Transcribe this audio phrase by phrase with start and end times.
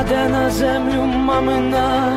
[0.00, 2.10] Kładę na ziemiu, mamy na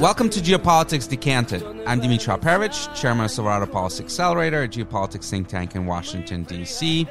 [0.00, 1.62] Welcome to Geopolitics Decanted.
[1.86, 7.06] I'm Dmitri Alperovitch, chairman of Silverado Policy Accelerator, a geopolitics think tank in Washington, D.C.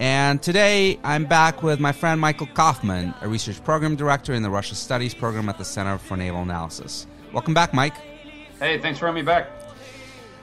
[0.00, 4.50] And today I'm back with my friend Michael Kofman, a research program director in the
[4.50, 7.06] Russia Studies program at the Center for Naval Analysis.
[7.32, 7.94] Welcome back, Mike.
[8.58, 9.61] Hey, thanks for having me back.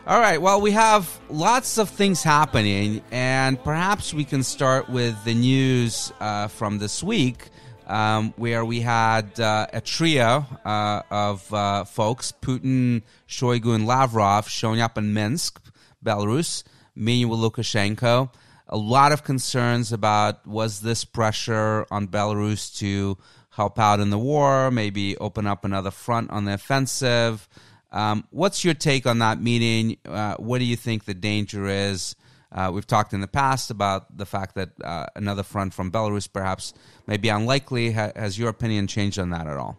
[0.10, 5.24] All right, well, we have lots of things happening, and perhaps we can start with
[5.24, 7.50] the news uh, from this week
[7.86, 14.50] um, where we had uh, a trio uh, of uh, folks Putin, Shoigu, and Lavrov
[14.50, 15.62] showing up in Minsk,
[16.04, 16.64] Belarus,
[16.96, 18.34] meeting with Lukashenko.
[18.68, 23.16] A lot of concerns about was this pressure on Belarus to
[23.52, 27.48] help out in the war, maybe open up another front on the offensive.
[27.92, 29.98] Um, what's your take on that meeting?
[30.06, 32.16] Uh, what do you think the danger is?
[32.52, 36.32] Uh, we've talked in the past about the fact that uh, another front from Belarus
[36.32, 36.74] perhaps
[37.06, 37.92] may be unlikely.
[37.92, 39.78] Ha- has your opinion changed on that at all?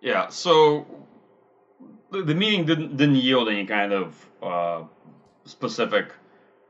[0.00, 0.28] Yeah.
[0.28, 0.86] So
[2.10, 4.82] the, meeting didn't didn't yield any kind of uh,
[5.44, 6.12] specific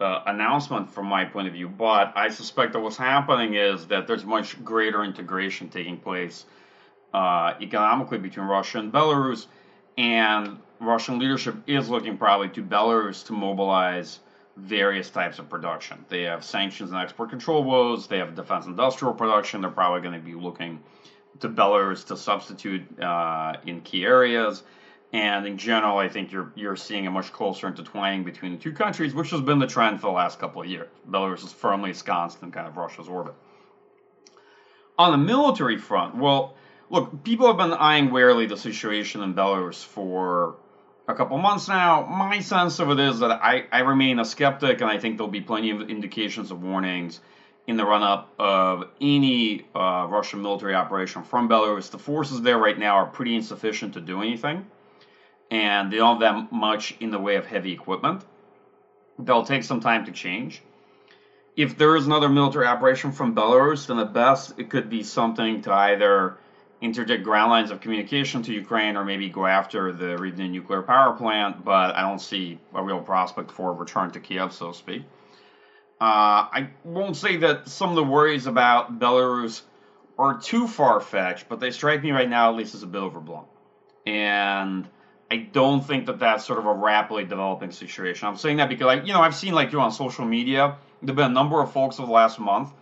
[0.00, 4.06] uh, announcement from my point of view, but I suspect that what's happening is that
[4.06, 6.44] there's much greater integration taking place
[7.12, 9.46] uh, economically between Russia and Belarus,
[9.96, 14.20] and Russian leadership is looking probably to Belarus to mobilize
[14.56, 16.04] various types of production.
[16.08, 18.06] They have sanctions and export control woes.
[18.06, 19.60] They have defense industrial production.
[19.60, 20.80] They're probably going to be looking
[21.40, 24.62] to Belarus to substitute uh, in key areas.
[25.12, 28.72] And in general, I think you're you're seeing a much closer intertwining between the two
[28.72, 30.88] countries, which has been the trend for the last couple of years.
[31.08, 33.34] Belarus is firmly ensconced in kind of Russia's orbit.
[34.98, 36.54] On the military front, well,
[36.92, 40.56] look, people have been eyeing warily the situation in Belarus for
[41.08, 42.04] a couple months now.
[42.04, 45.32] My sense of it is that I, I remain a skeptic, and I think there'll
[45.32, 47.20] be plenty of indications of warnings
[47.66, 51.90] in the run up of any uh, Russian military operation from Belarus.
[51.90, 54.66] The forces there right now are pretty insufficient to do anything,
[55.50, 58.22] and they don't have that much in the way of heavy equipment.
[59.18, 60.62] They'll take some time to change.
[61.56, 65.62] If there is another military operation from Belarus, then at best it could be something
[65.62, 66.36] to either
[66.82, 71.12] interdict ground lines of communication to Ukraine or maybe go after the Rivne nuclear power
[71.14, 74.76] plant, but I don't see a real prospect for a return to Kiev, so to
[74.76, 75.02] speak.
[76.00, 79.62] Uh, I won't say that some of the worries about Belarus
[80.18, 82.98] are too far fetched, but they strike me right now at least as a bit
[82.98, 83.44] overblown.
[84.04, 84.88] And
[85.30, 88.26] I don't think that that's sort of a rapidly developing situation.
[88.26, 91.12] I'm saying that because, like, you know, I've seen, like, you on social media, there
[91.12, 92.72] have been a number of folks over the last month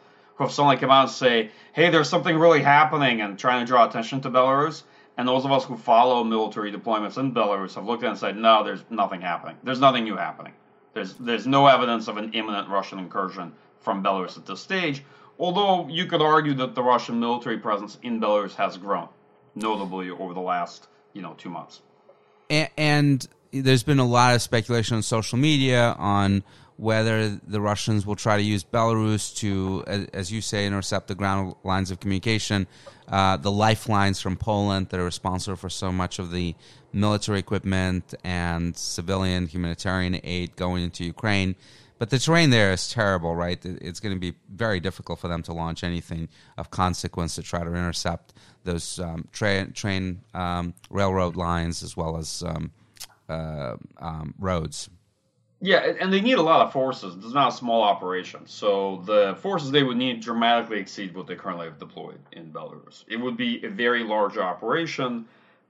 [0.47, 3.89] have suddenly come out and say, hey, there's something really happening and trying to draw
[3.89, 4.83] attention to Belarus.
[5.17, 8.19] And those of us who follow military deployments in Belarus have looked at it and
[8.19, 9.57] said, no, there's nothing happening.
[9.63, 10.53] There's nothing new happening.
[10.95, 15.03] There's, there's no evidence of an imminent Russian incursion from Belarus at this stage,
[15.39, 19.09] although you could argue that the Russian military presence in Belarus has grown,
[19.55, 21.81] notably over the last, you know, two months.
[22.49, 26.45] And, and there's been a lot of speculation on social media on
[26.81, 31.55] whether the Russians will try to use Belarus to, as you say, intercept the ground
[31.63, 32.67] lines of communication,
[33.09, 36.55] uh, the lifelines from Poland that are responsible for so much of the
[36.95, 41.55] military equipment and civilian humanitarian aid going into Ukraine.
[41.99, 43.63] But the terrain there is terrible, right?
[43.63, 47.63] It's going to be very difficult for them to launch anything of consequence to try
[47.63, 48.33] to intercept
[48.65, 52.73] those um, tra- train um, railroad lines as well as um,
[53.29, 54.89] uh, um, roads.
[55.63, 57.15] Yeah, and they need a lot of forces.
[57.17, 58.47] It's not a small operation.
[58.47, 63.05] So the forces they would need dramatically exceed what they currently have deployed in Belarus.
[63.09, 65.27] It would be a very large operation.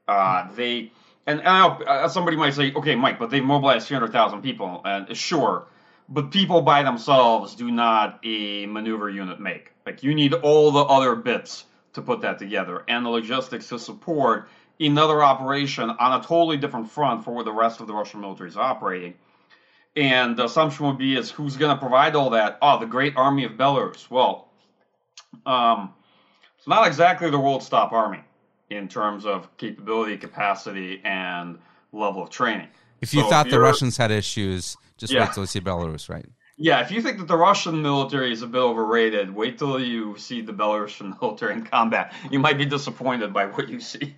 [0.06, 0.92] Uh, they
[1.26, 5.14] and, and uh, somebody might say, okay, Mike, but they've mobilized 300,000 people, and uh,
[5.14, 5.66] sure,
[6.08, 9.72] but people by themselves do not a maneuver unit make.
[9.86, 11.64] Like you need all the other bits
[11.94, 14.48] to put that together, and the logistics to support
[14.78, 18.48] another operation on a totally different front for where the rest of the Russian military
[18.48, 19.14] is operating.
[19.96, 22.58] And the assumption would be is who's going to provide all that?
[22.62, 24.08] Oh, the great army of Belarus.
[24.08, 24.48] Well,
[25.46, 25.94] um,
[26.56, 28.22] it's not exactly the world's top army
[28.70, 31.58] in terms of capability, capacity, and
[31.92, 32.68] level of training.
[33.00, 35.24] If you so thought if the Russians had issues, just yeah.
[35.24, 36.26] wait till you see Belarus, right?
[36.62, 40.16] Yeah, if you think that the Russian military is a bit overrated, wait till you
[40.18, 42.12] see the Belarusian military in combat.
[42.30, 44.14] You might be disappointed by what you see.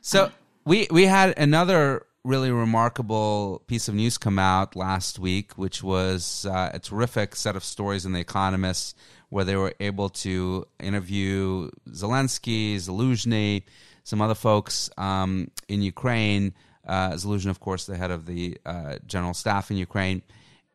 [0.00, 0.32] so
[0.64, 6.46] we we had another really remarkable piece of news come out last week, which was
[6.46, 8.96] uh, a terrific set of stories in The Economist
[9.28, 13.64] where they were able to interview Zelensky, Zaluzhny,
[14.04, 16.54] some other folks um, in Ukraine.
[16.86, 20.22] Uh, Zaluzhny, of course, the head of the uh, general staff in Ukraine.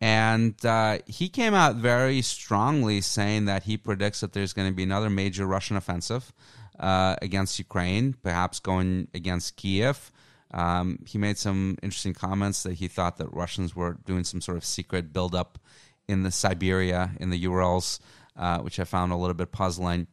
[0.02, 4.74] And uh, he came out very strongly saying that he predicts that there's going to
[4.74, 6.31] be another major Russian offensive
[6.80, 10.12] uh, against Ukraine, perhaps going against Kiev.
[10.51, 14.57] Um, he made some interesting comments that he thought that Russians were doing some sort
[14.57, 15.60] of secret buildup
[16.07, 18.00] in the Siberia, in the Urals,
[18.36, 20.07] uh, which I found a little bit puzzling.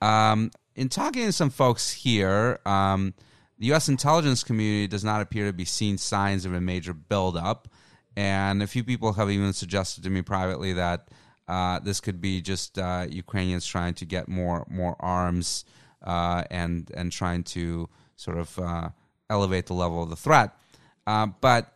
[0.00, 3.14] Um, in talking to some folks here, um,
[3.58, 3.88] the U.S.
[3.88, 7.68] intelligence community does not appear to be seeing signs of a major buildup.
[8.16, 11.08] And a few people have even suggested to me privately that
[11.48, 15.64] uh, this could be just uh, Ukrainians trying to get more more arms
[16.02, 18.88] uh, and and trying to sort of uh,
[19.32, 20.56] elevate the level of the threat.
[21.06, 21.74] Uh, but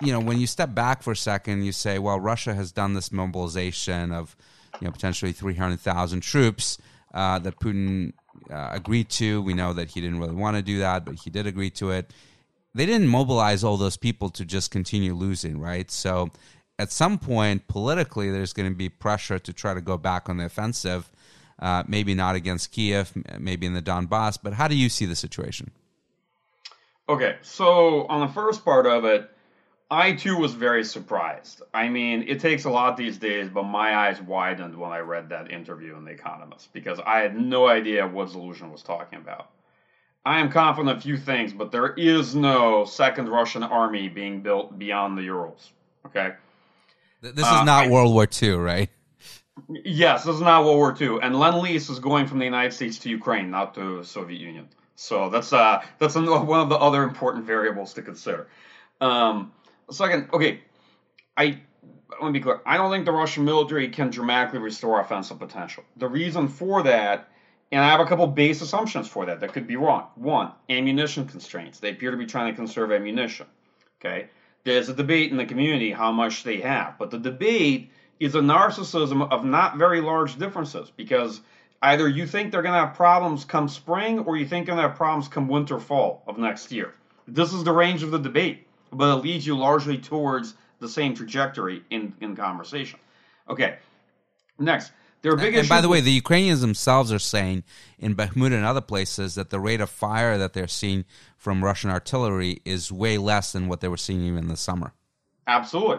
[0.00, 2.94] you know, when you step back for a second, you say, well, Russia has done
[2.94, 4.36] this mobilization of
[4.80, 6.78] you know potentially three hundred thousand troops
[7.12, 8.12] uh, that Putin
[8.48, 9.42] agreed to.
[9.42, 11.90] We know that he didn't really want to do that, but he did agree to
[11.90, 12.12] it
[12.74, 15.90] they didn't mobilize all those people to just continue losing, right?
[15.90, 16.30] So
[16.78, 20.36] at some point, politically, there's going to be pressure to try to go back on
[20.36, 21.10] the offensive.
[21.58, 24.38] Uh, maybe not against Kiev, maybe in the Donbass.
[24.42, 25.70] But how do you see the situation?
[27.10, 29.28] Okay, so on the first part of it,
[29.90, 31.60] I too was very surprised.
[31.74, 35.30] I mean, it takes a lot these days, but my eyes widened when I read
[35.30, 39.50] that interview in The Economist because I had no idea what Zaluzhny was talking about.
[40.24, 44.42] I am confident of a few things, but there is no second Russian army being
[44.42, 45.72] built beyond the Urals.
[46.06, 46.34] Okay.
[47.22, 48.88] This is uh, not I, World War II, right?
[49.68, 52.72] Yes, this is not World War II, and Lend Lease is going from the United
[52.72, 54.68] States to Ukraine, not to Soviet Union.
[55.00, 58.48] So that's uh that's one of the other important variables to consider.
[59.00, 59.50] Um,
[59.90, 60.60] second, okay,
[61.38, 61.62] I
[62.20, 62.60] let me be clear.
[62.66, 65.84] I don't think the Russian military can dramatically restore offensive potential.
[65.96, 67.30] The reason for that
[67.72, 70.08] and I have a couple base assumptions for that that could be wrong.
[70.16, 71.78] One, ammunition constraints.
[71.78, 73.46] They appear to be trying to conserve ammunition.
[74.00, 74.28] Okay.
[74.64, 78.40] There's a debate in the community how much they have, but the debate is a
[78.40, 81.40] narcissism of not very large differences because
[81.82, 84.84] either you think they're going to have problems come spring or you think they're going
[84.84, 86.94] to have problems come winter fall of next year.
[87.26, 91.14] This is the range of the debate, but it leads you largely towards the same
[91.14, 92.98] trajectory in, in conversation.
[93.48, 93.76] Okay.
[94.58, 94.92] Next,
[95.22, 97.64] their big and, and by the way, the Ukrainians themselves are saying
[97.98, 101.04] in Bakhmut and other places that the rate of fire that they're seeing
[101.36, 104.92] from Russian artillery is way less than what they were seeing even in the summer.
[105.46, 105.98] Absolutely.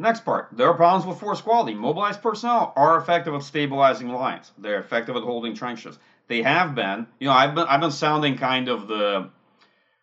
[0.00, 0.48] Next part.
[0.52, 1.74] There are problems with force quality.
[1.74, 4.52] Mobilized personnel are effective at stabilizing lines.
[4.56, 5.98] They're effective at holding trenches.
[6.28, 7.08] They have been.
[7.18, 9.30] You know, I've been I've been sounding kind of the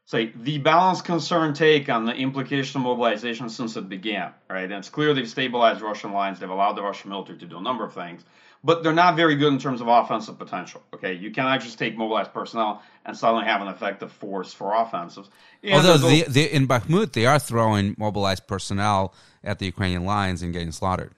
[0.05, 4.63] say the balanced concern take on the implication of mobilization since it began, right?
[4.63, 6.39] And it's clear they've stabilized Russian lines.
[6.39, 8.25] They've allowed the Russian military to do a number of things
[8.65, 10.81] but they're not very good in terms of offensive potential.
[10.91, 15.29] Okay, you cannot just take mobilized personnel and suddenly have an effective force for offensives.
[15.61, 19.13] And Although the, the, in Bakhmut they are throwing mobilized personnel
[19.45, 21.13] at the Ukrainian lines and getting slaughtered.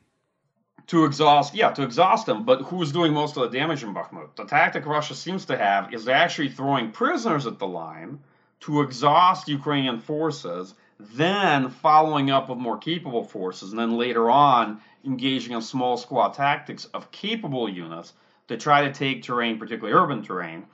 [0.87, 2.45] To exhaust, yeah, to exhaust them.
[2.45, 4.35] But who's doing most of the damage in Bakhmut?
[4.35, 8.19] The tactic Russia seems to have is actually throwing prisoners at the line
[8.61, 14.81] to exhaust Ukrainian forces, then following up with more capable forces, and then later on
[15.05, 18.13] engaging in small squad tactics of capable units
[18.47, 20.65] to try to take terrain, particularly urban terrain.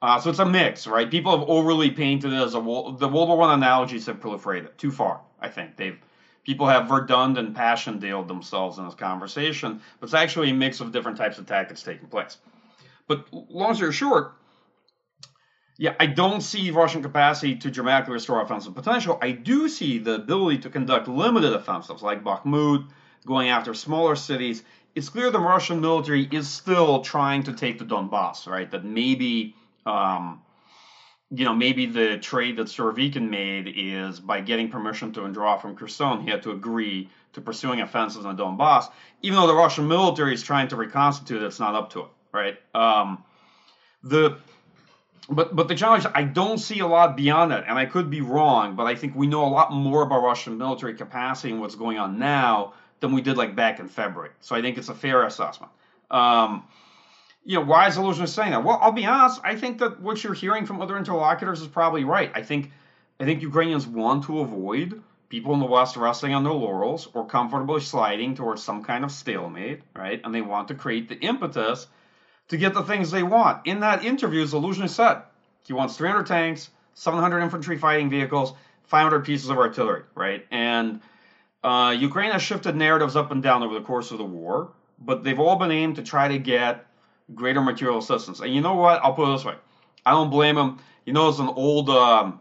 [0.00, 1.10] Uh, so it's a mix, right?
[1.10, 4.92] People have overly painted it as a the World War One analogies have proliferated too
[4.92, 5.20] far.
[5.40, 5.98] I think they've
[6.48, 10.92] people have Verdun and Passchendaele themselves in this conversation, but it's actually a mix of
[10.92, 12.38] different types of tactics taking place.
[13.06, 14.32] But long story short,
[15.76, 19.18] yeah, I don't see Russian capacity to dramatically restore offensive potential.
[19.20, 22.88] I do see the ability to conduct limited offensives like Bakhmut,
[23.26, 24.62] going after smaller cities,
[24.94, 28.70] it's clear the Russian military is still trying to take the Donbass, right?
[28.70, 30.40] That maybe, um,
[31.30, 35.76] you know, maybe the trade that Surovikin made is by getting permission to withdraw from
[35.76, 38.90] Kherson, he had to agree to pursuing offensives the Donbass,
[39.22, 42.58] even though the Russian military is trying to reconstitute, it's not up to it, right?
[42.74, 43.22] Um,
[44.02, 44.38] the
[45.30, 48.22] but but the challenge I don't see a lot beyond that, and I could be
[48.22, 51.74] wrong, but I think we know a lot more about Russian military capacity and what's
[51.74, 54.30] going on now than we did like back in February.
[54.40, 55.70] So I think it's a fair assessment.
[56.10, 56.64] Um,
[57.48, 58.62] you know, why is Zaluzhny saying that?
[58.62, 59.40] Well, I'll be honest.
[59.42, 62.30] I think that what you're hearing from other interlocutors is probably right.
[62.34, 62.70] I think,
[63.18, 65.00] I think Ukrainians want to avoid
[65.30, 69.10] people in the West resting on their laurels or comfortably sliding towards some kind of
[69.10, 70.20] stalemate, right?
[70.22, 71.86] And they want to create the impetus
[72.48, 73.66] to get the things they want.
[73.66, 75.22] In that interview, Zaluzhny said
[75.66, 78.52] he wants 300 tanks, 700 infantry fighting vehicles,
[78.88, 80.46] 500 pieces of artillery, right?
[80.50, 81.00] And
[81.64, 85.24] uh, Ukraine has shifted narratives up and down over the course of the war, but
[85.24, 86.84] they've all been aimed to try to get
[87.34, 88.40] greater material assistance.
[88.40, 89.02] And you know what?
[89.02, 89.54] I'll put it this way:
[90.04, 90.78] I don't blame him.
[91.04, 92.40] You know, it's an old um,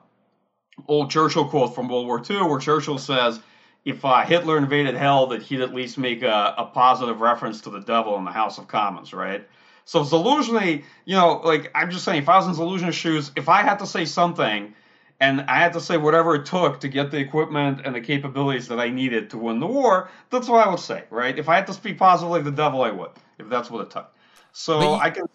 [0.88, 3.40] old Churchill quote from World War II where Churchill says,
[3.86, 7.70] if uh, Hitler invaded hell, that he'd at least make a, a, positive reference to
[7.70, 9.48] the devil in the House of Commons, right?
[9.86, 13.48] So Zaluzhny, you know, like I'm just saying, if I was in Zaluzhny's shoes, if
[13.48, 14.74] I had to say something,
[15.20, 18.68] and I had to say whatever it took to get the equipment and the capabilities
[18.68, 21.38] that I needed to win the war, that's what I would say, right?
[21.40, 23.90] If I had to speak positively of the devil, I would, if that's what it
[23.90, 24.14] took.
[24.58, 25.26] So you, I can.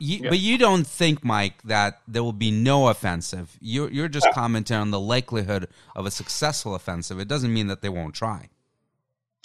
[0.00, 0.28] You, yeah.
[0.30, 3.56] But you don't think, Mike, that there will be no offensive.
[3.60, 4.32] You're, you're just yeah.
[4.32, 7.20] commenting on the likelihood of a successful offensive.
[7.20, 8.48] It doesn't mean that they won't try.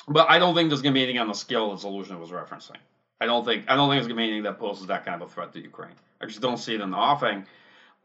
[0.07, 2.31] But I don't think there's going to be anything on the scale that Zaluzhny was
[2.31, 2.77] referencing.
[3.21, 5.21] I don't think I don't think there's going to be anything that poses that kind
[5.21, 5.95] of a threat to Ukraine.
[6.19, 7.45] I just don't see it in the offing.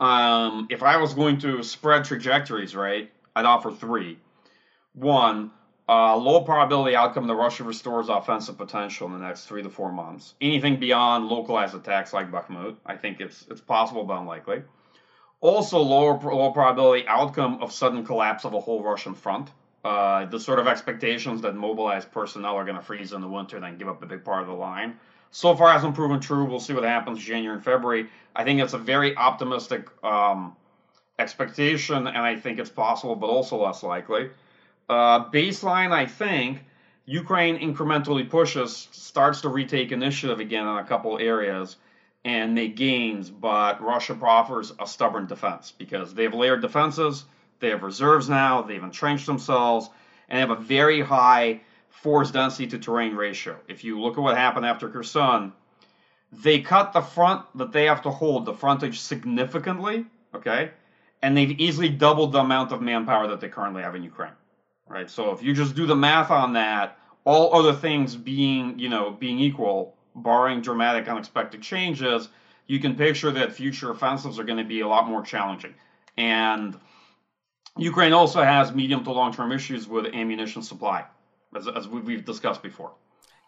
[0.00, 4.18] Um, if I was going to spread trajectories, right, I'd offer three.
[4.92, 5.50] One,
[5.92, 9.92] uh, low probability outcome the Russia restores offensive potential in the next three to four
[9.92, 10.34] months.
[10.40, 14.62] Anything beyond localized attacks like Bakhmut, I think it's it's possible but unlikely.
[15.42, 19.50] Also, lower low probability outcome of sudden collapse of a whole Russian front.
[19.84, 23.60] Uh, the sort of expectations that mobilized personnel are going to freeze in the winter,
[23.60, 24.96] then give up a big part of the line.
[25.30, 26.44] So far hasn't proven true.
[26.44, 28.08] We'll see what happens January and February.
[28.34, 30.56] I think it's a very optimistic um,
[31.18, 34.30] expectation, and I think it's possible, but also less likely.
[34.88, 36.64] Uh, baseline, I think
[37.06, 41.76] Ukraine incrementally pushes, starts to retake initiative again in a couple areas
[42.24, 47.24] and make gains, but Russia offers a stubborn defense because they have layered defenses,
[47.58, 49.90] they have reserves now, they've entrenched themselves,
[50.28, 53.58] and they have a very high force density to terrain ratio.
[53.68, 55.52] If you look at what happened after Kherson,
[56.32, 60.70] they cut the front that they have to hold, the frontage significantly, okay?
[61.20, 64.32] And they've easily doubled the amount of manpower that they currently have in Ukraine
[64.92, 65.10] right?
[65.10, 69.10] So if you just do the math on that, all other things being, you know,
[69.10, 72.28] being equal, barring dramatic unexpected changes,
[72.66, 75.74] you can picture that future offensives are going to be a lot more challenging.
[76.18, 76.78] And
[77.78, 81.06] Ukraine also has medium to long term issues with ammunition supply,
[81.56, 82.92] as, as we've discussed before.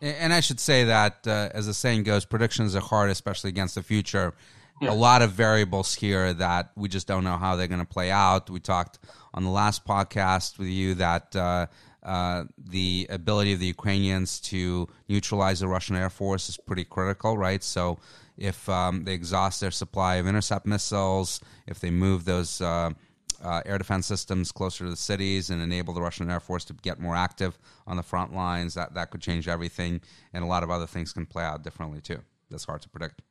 [0.01, 3.75] And I should say that, uh, as the saying goes, predictions are hard, especially against
[3.75, 4.35] the future.
[4.81, 4.91] Yeah.
[4.91, 8.11] A lot of variables here that we just don't know how they're going to play
[8.11, 8.51] out.
[8.51, 8.99] We talked
[9.33, 11.67] on the last podcast with you that uh,
[12.03, 17.39] uh, the ability of the Ukrainians to neutralize the Russian Air Force is pretty critical,
[17.39, 17.63] right?
[17.63, 17.99] So
[18.37, 22.91] if um, they exhaust their supply of intercept missiles, if they move those uh,
[23.43, 26.75] uh, air defense systems closer to the cities and enable the Russian Air Force to
[26.75, 30.01] get more active on the front lines, that, that could change everything.
[30.33, 32.21] And a lot of other things can play out differently, too.
[32.51, 33.23] That's hard to predict.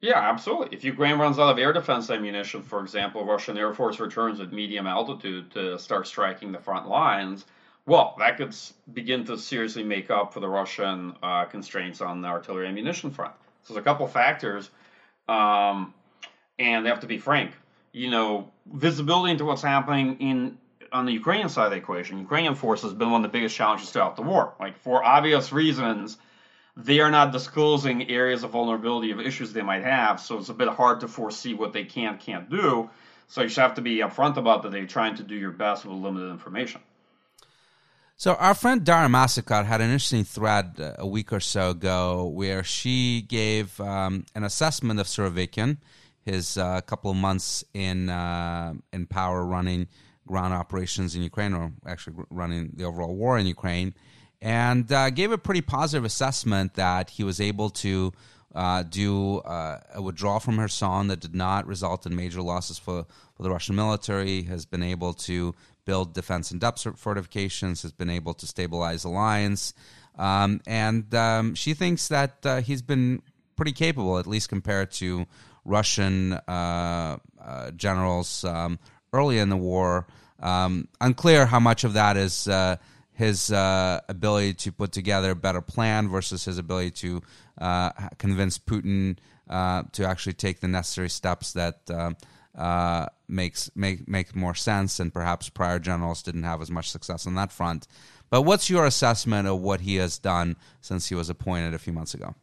[0.00, 0.76] Yeah, absolutely.
[0.76, 4.52] If Ukraine runs out of air defense ammunition, for example, Russian Air Force returns at
[4.52, 7.46] medium altitude to start striking the front lines,
[7.86, 8.54] well, that could
[8.92, 13.32] begin to seriously make up for the Russian uh, constraints on the artillery ammunition front.
[13.62, 14.70] So there's a couple factors,
[15.28, 15.94] um,
[16.58, 17.52] and they have to be frank.
[17.92, 20.58] You know, visibility into what's happening in
[20.92, 22.18] on the Ukrainian side of the equation.
[22.18, 24.52] Ukrainian forces has been one of the biggest challenges throughout the war.
[24.60, 26.18] Like for obvious reasons,
[26.76, 30.54] they are not disclosing areas of vulnerability of issues they might have, so it's a
[30.54, 32.90] bit hard to foresee what they can can't do.
[33.28, 34.72] So you just have to be upfront about that.
[34.72, 36.82] They're trying to do your best with limited information.
[38.18, 42.26] So our friend Dara Massicot had an interesting thread uh, a week or so ago
[42.26, 45.78] where she gave um, an assessment of Surovikin,
[46.24, 49.88] his uh, couple of months in uh, in power running
[50.26, 53.94] ground operations in Ukraine, or actually running the overall war in Ukraine
[54.40, 58.12] and uh, gave a pretty positive assessment that he was able to
[58.54, 62.78] uh, do uh, a withdrawal from her Kherson that did not result in major losses
[62.78, 67.92] for, for the Russian military, has been able to build defense and depth fortifications, has
[67.92, 69.74] been able to stabilize the lines.
[70.18, 73.22] Um, and um, she thinks that uh, he's been
[73.56, 75.26] pretty capable, at least compared to
[75.64, 78.78] Russian uh, uh, generals um,
[79.12, 80.06] early in the war.
[80.40, 82.48] Um, unclear how much of that is
[83.16, 87.22] his uh, ability to put together a better plan versus his ability to
[87.58, 89.16] uh, convince Putin
[89.48, 92.12] uh, to actually take the necessary steps that uh,
[92.60, 95.00] uh, makes make make more sense.
[95.00, 97.88] And perhaps prior generals didn't have as much success on that front.
[98.28, 101.94] But what's your assessment of what he has done since he was appointed a few
[101.94, 102.34] months ago?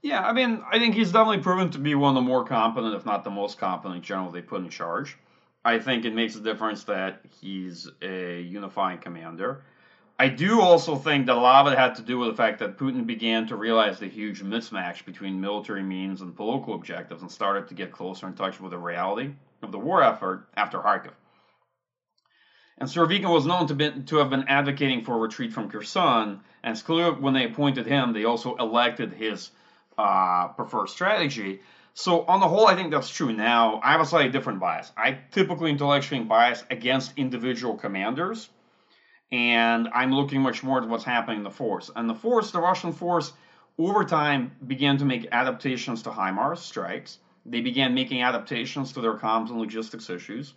[0.00, 2.94] Yeah, I mean, I think he's definitely proven to be one of the more competent,
[2.94, 5.18] if not the most competent general they put in charge.
[5.64, 9.62] I think it makes a difference that he's a unifying commander.
[10.18, 12.60] I do also think that a lot of it had to do with the fact
[12.60, 17.30] that Putin began to realize the huge mismatch between military means and political objectives and
[17.30, 21.14] started to get closer in touch with the reality of the war effort after Kharkiv.
[22.78, 26.40] And Surovikin was known to, be, to have been advocating for a retreat from Kherson,
[26.62, 29.50] and it's clear when they appointed him, they also elected his
[29.96, 31.60] uh, preferred strategy.
[31.94, 33.32] So on the whole, I think that's true.
[33.32, 34.92] Now, I have a slightly different bias.
[34.96, 38.50] I typically intellectually bias against individual commanders,
[39.32, 41.90] and I'm looking much more at what's happening in the force.
[41.96, 43.32] And the force, the Russian force,
[43.78, 47.18] over time began to make adaptations to HIMARS strikes.
[47.46, 50.54] They began making adaptations to their comms and logistics issues,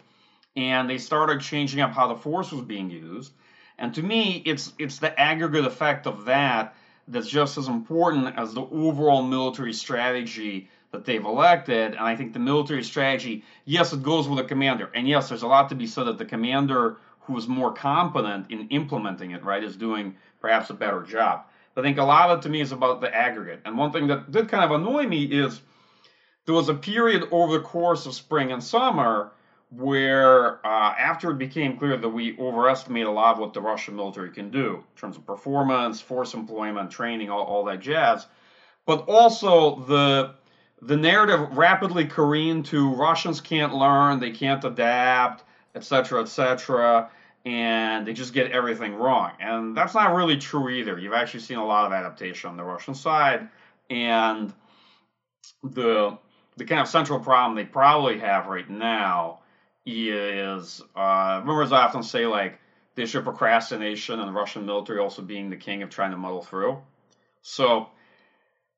[0.55, 3.33] and they started changing up how the force was being used.
[3.77, 6.75] And to me, it's it's the aggregate effect of that
[7.07, 11.93] that's just as important as the overall military strategy that they've elected.
[11.93, 14.89] And I think the military strategy, yes, it goes with the commander.
[14.93, 18.49] And yes, there's a lot to be said that the commander who is more competent
[18.51, 21.45] in implementing it, right, is doing perhaps a better job.
[21.75, 23.61] But I think a lot of it to me is about the aggregate.
[23.65, 25.61] And one thing that did kind of annoy me is
[26.45, 29.31] there was a period over the course of spring and summer
[29.69, 33.97] where uh, after it became clear that we overestimate a lot of what the Russian
[33.97, 38.25] military can do in terms of performance, force employment, training, all, all that jazz,
[38.85, 40.35] but also the
[40.81, 45.43] the narrative rapidly careened to Russians can't learn, they can't adapt,
[45.75, 47.09] etc., etc.,
[47.45, 49.31] and they just get everything wrong.
[49.39, 50.99] And that's not really true either.
[50.99, 53.47] You've actually seen a lot of adaptation on the Russian side,
[53.89, 54.53] and
[55.63, 56.17] the
[56.57, 59.39] the kind of central problem they probably have right now
[59.85, 62.59] is uh, members often say like
[62.95, 66.17] the issue of procrastination and the Russian military also being the king of trying to
[66.17, 66.81] muddle through.
[67.43, 67.87] So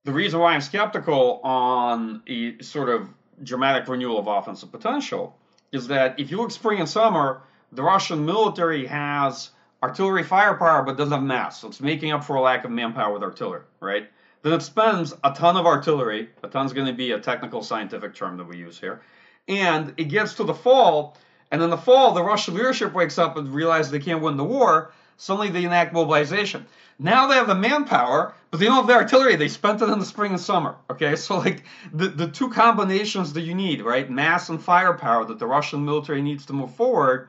[0.06, 3.10] the reason why I'm skeptical on a sort of
[3.44, 5.36] dramatic renewal of offensive potential
[5.72, 9.52] is that if you look spring and summer, the Russian military has
[9.84, 11.62] artillery firepower but doesn't have mass.
[11.62, 14.10] So it's making up for a lack of manpower with artillery, right?
[14.42, 16.30] Then it spends a ton of artillery.
[16.44, 19.02] A ton is going to be a technical scientific term that we use here.
[19.48, 21.18] And it gets to the fall,
[21.52, 24.44] and in the fall, the Russian leadership wakes up and realizes they can't win the
[24.44, 24.94] war.
[25.20, 26.66] Suddenly they enact mobilization.
[26.98, 29.36] Now they have the manpower, but they don't have the artillery.
[29.36, 30.78] They spent it in the spring and summer.
[30.90, 34.10] Okay, so like the, the two combinations that you need, right?
[34.10, 37.28] Mass and firepower that the Russian military needs to move forward.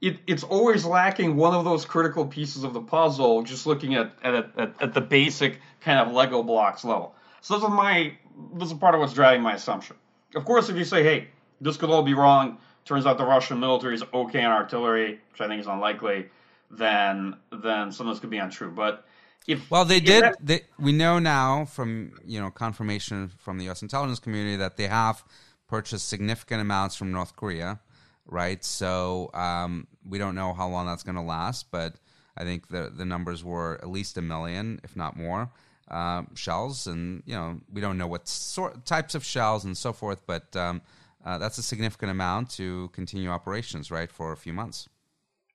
[0.00, 4.12] It, it's always lacking one of those critical pieces of the puzzle, just looking at,
[4.22, 7.14] at, at, at the basic kind of Lego blocks level.
[7.42, 8.14] So this is my
[8.54, 9.96] this is part of what's driving my assumption.
[10.34, 11.28] Of course, if you say, hey,
[11.60, 15.40] this could all be wrong, turns out the Russian military is okay in artillery, which
[15.42, 16.30] I think is unlikely,
[16.70, 18.70] then then some of this could be untrue.
[18.70, 19.04] But
[19.46, 20.22] if well, they did.
[20.24, 23.82] that- They, we know now from you know confirmation from the U.S.
[23.82, 25.24] intelligence community that they have
[25.68, 27.80] purchased significant amounts from North Korea,
[28.26, 28.64] right?
[28.64, 31.94] So um, we don't know how long that's going to last, but
[32.36, 35.50] I think the the numbers were at least a million, if not more,
[35.90, 39.92] uh, shells, and you know we don't know what sort types of shells and so
[39.92, 40.82] forth, but um,
[41.24, 44.88] uh, that's a significant amount to continue operations, right, for a few months.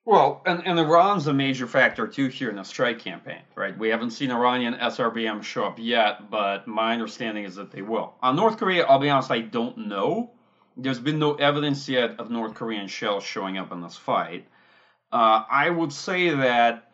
[0.06, 3.78] Well, and, and Iran's a major factor too here in the strike campaign, right?
[3.78, 8.14] We haven't seen Iranian SRBM show up yet, but my understanding is that they will.
[8.22, 10.32] On North Korea, I'll be honest, I don't know.
[10.76, 14.46] There's been no evidence yet of North Korean shells showing up in this fight.
[15.12, 16.92] Uh, I would say that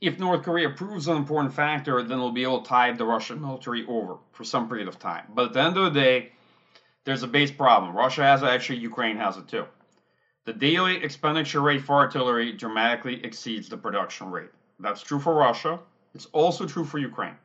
[0.00, 3.40] if North Korea proves an important factor, then it'll be able to tide the Russian
[3.40, 5.26] military over for some period of time.
[5.34, 6.32] But at the end of the day,
[7.04, 7.94] there's a base problem.
[7.94, 9.66] Russia has it, actually, Ukraine has it too.
[10.44, 14.50] The daily expenditure rate for artillery dramatically exceeds the production rate.
[14.80, 15.78] That's true for Russia.
[16.14, 17.36] It's also true for Ukraine.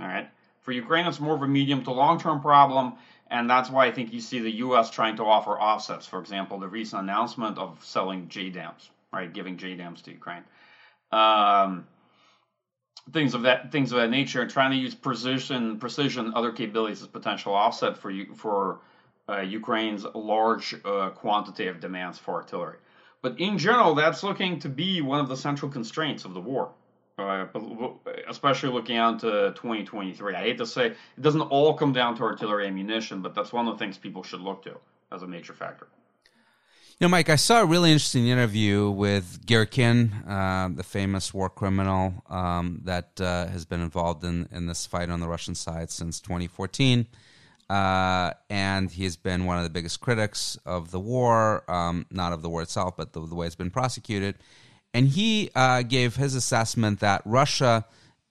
[0.00, 0.28] All right.
[0.62, 2.94] For Ukraine, it's more of a medium to long term problem,
[3.30, 4.90] and that's why I think you see the U.S.
[4.90, 6.06] trying to offer offsets.
[6.06, 10.42] For example, the recent announcement of selling JDAMs, right, giving JDAMs to Ukraine,
[11.12, 11.86] um,
[13.12, 17.02] things of that things of that nature, and trying to use precision, precision, other capabilities
[17.02, 18.80] as potential offset for you for
[19.28, 22.78] uh, Ukraine's large uh, quantity of demands for artillery.
[23.22, 26.70] But in general, that's looking to be one of the central constraints of the war,
[27.18, 27.46] uh,
[28.28, 30.34] especially looking out to 2023.
[30.34, 33.66] I hate to say it doesn't all come down to artillery ammunition, but that's one
[33.66, 34.76] of the things people should look to
[35.10, 35.88] as a major factor.
[36.98, 41.50] You know, Mike, I saw a really interesting interview with Girkin, uh, the famous war
[41.50, 45.90] criminal um, that uh, has been involved in, in this fight on the Russian side
[45.90, 47.06] since 2014.
[47.68, 52.42] Uh, and he's been one of the biggest critics of the war, um, not of
[52.42, 54.36] the war itself, but the, the way it's been prosecuted.
[54.94, 57.84] And he uh, gave his assessment that Russia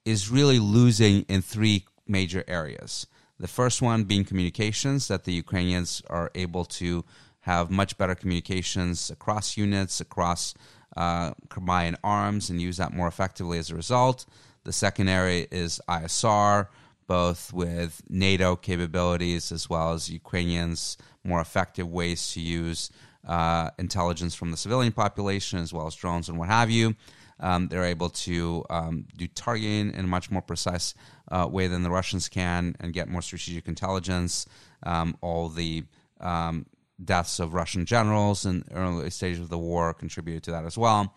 [0.05, 3.07] is really losing in three major areas.
[3.39, 7.03] The first one being communications, that the Ukrainians are able to
[7.41, 10.53] have much better communications across units, across
[10.95, 14.25] uh, combined arms, and use that more effectively as a result.
[14.63, 16.67] The second area is ISR
[17.07, 22.89] both with NATO capabilities as well as Ukrainians' more effective ways to use
[23.27, 26.95] uh, intelligence from the civilian population as well as drones and what have you.
[27.39, 30.93] Um, they're able to um, do targeting in a much more precise
[31.29, 34.45] uh, way than the Russians can and get more strategic intelligence.
[34.83, 35.83] Um, all the
[36.21, 36.65] um,
[37.03, 41.13] deaths of Russian generals in early stages of the war contributed to that as well.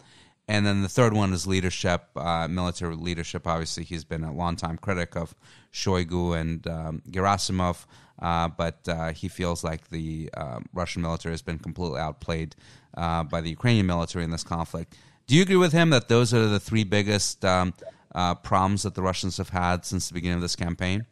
[0.48, 3.46] And then the third one is leadership, uh, military leadership.
[3.46, 5.34] Obviously, he's been a longtime critic of
[5.72, 7.84] Shoigu and um, Gerasimov,
[8.20, 12.56] uh, but uh, he feels like the um, Russian military has been completely outplayed
[12.96, 14.96] uh, by the Ukrainian military in this conflict.
[15.26, 17.74] Do you agree with him that those are the three biggest um,
[18.14, 21.04] uh, problems that the Russians have had since the beginning of this campaign?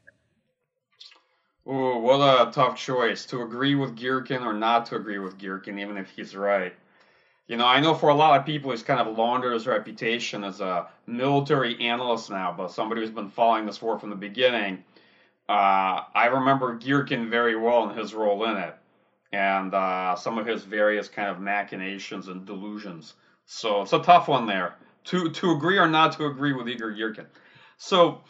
[1.66, 5.78] Oh, what a tough choice to agree with Girkin or not to agree with Girkin,
[5.78, 6.72] even if he's right.
[7.46, 10.42] You know, I know for a lot of people he's kind of laundered his reputation
[10.42, 14.82] as a military analyst now, but somebody who's been following this war from the beginning.
[15.48, 18.74] Uh, I remember Girkin very well in his role in it,
[19.32, 23.14] and uh, some of his various kind of machinations and delusions.
[23.44, 26.92] So it's a tough one there to to agree or not to agree with Igor
[26.92, 27.26] Girkin.
[27.78, 28.22] So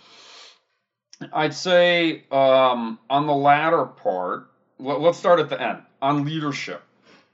[1.32, 6.82] I'd say um, on the latter part, let, us start at the end on leadership.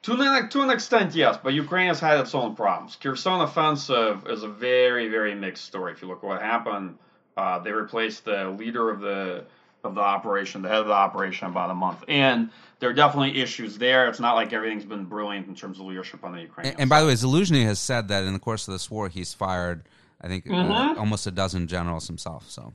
[0.03, 2.97] To an, to an extent, yes, but Ukraine has had its own problems.
[2.97, 5.93] Kherson offensive is a very, very mixed story.
[5.93, 6.99] If you look at what happened,
[7.37, 9.45] uh, they replaced the leader of the
[9.85, 13.41] of the operation, the head of the operation, about a month, and there are definitely
[13.41, 14.09] issues there.
[14.09, 16.69] It's not like everything's been brilliant in terms of leadership on the Ukraine.
[16.69, 19.09] And, and by the way, Zaluzhny has said that in the course of this war,
[19.09, 19.89] he's fired,
[20.21, 20.71] I think, uh, mm-hmm.
[20.71, 22.49] uh, almost a dozen generals himself.
[22.49, 22.75] So,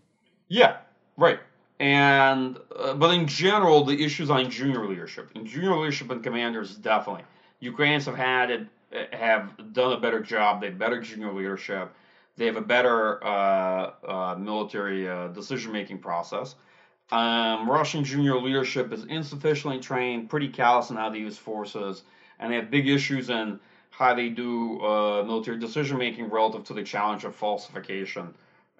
[0.49, 0.77] yeah,
[1.15, 1.39] right.
[1.79, 6.75] And uh, but in general, the issues on junior leadership, in junior leadership and commanders,
[6.75, 7.23] definitely
[7.59, 10.61] Ukrainians have had it, uh, have done a better job.
[10.61, 11.93] They have better junior leadership.
[12.35, 16.55] They have a better uh, uh, military uh, decision making process.
[17.11, 22.03] Um, Russian junior leadership is insufficiently trained, pretty callous in how they use forces,
[22.39, 23.59] and they have big issues in
[23.91, 28.33] how they do uh, military decision making relative to the challenge of falsification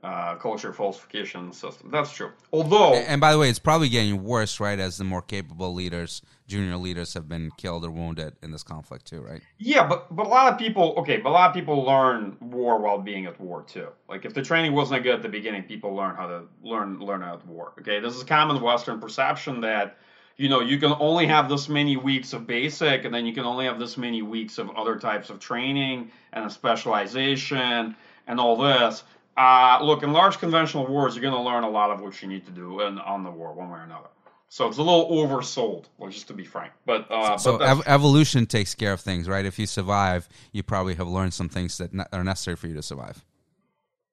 [0.08, 1.92] uh, culture falsification system.
[1.92, 2.32] That's true.
[2.54, 4.80] Although, and, by the way, it's probably getting worse, right?
[4.80, 9.06] As the more capable leaders, junior leaders, have been killed or wounded in this conflict
[9.06, 9.42] too, right?
[9.58, 12.80] Yeah, but but a lot of people, okay, but a lot of people learn war
[12.80, 13.90] while being at war too.
[14.08, 17.22] Like if the training wasn't good at the beginning, people learn how to learn learn
[17.22, 17.74] how to war.
[17.82, 19.98] Okay, this is a common Western perception that
[20.38, 23.44] you know you can only have this many weeks of basic, and then you can
[23.44, 27.94] only have this many weeks of other types of training and a specialization
[28.26, 29.04] and all this
[29.38, 32.28] uh, look, in large conventional wars, you're going to learn a lot of what you
[32.28, 34.10] need to do in, on the war, one way or another.
[34.50, 36.72] So it's a little oversold, well, just to be frank.
[36.86, 39.46] But uh, so but ev- evolution takes care of things, right?
[39.46, 42.82] If you survive, you probably have learned some things that are necessary for you to
[42.82, 43.24] survive.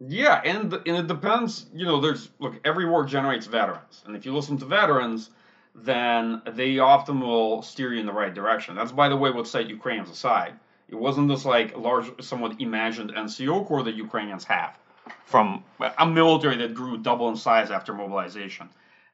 [0.00, 1.66] Yeah, and and it depends.
[1.72, 5.30] You know, there's look, every war generates veterans, and if you listen to veterans,
[5.72, 8.74] then they often will steer you in the right direction.
[8.74, 10.54] That's by the way what set Ukrainians aside.
[10.88, 14.76] It wasn't this like large, somewhat imagined NCO corps that Ukrainians have
[15.24, 15.64] from
[15.98, 18.68] a military that grew double in size after mobilization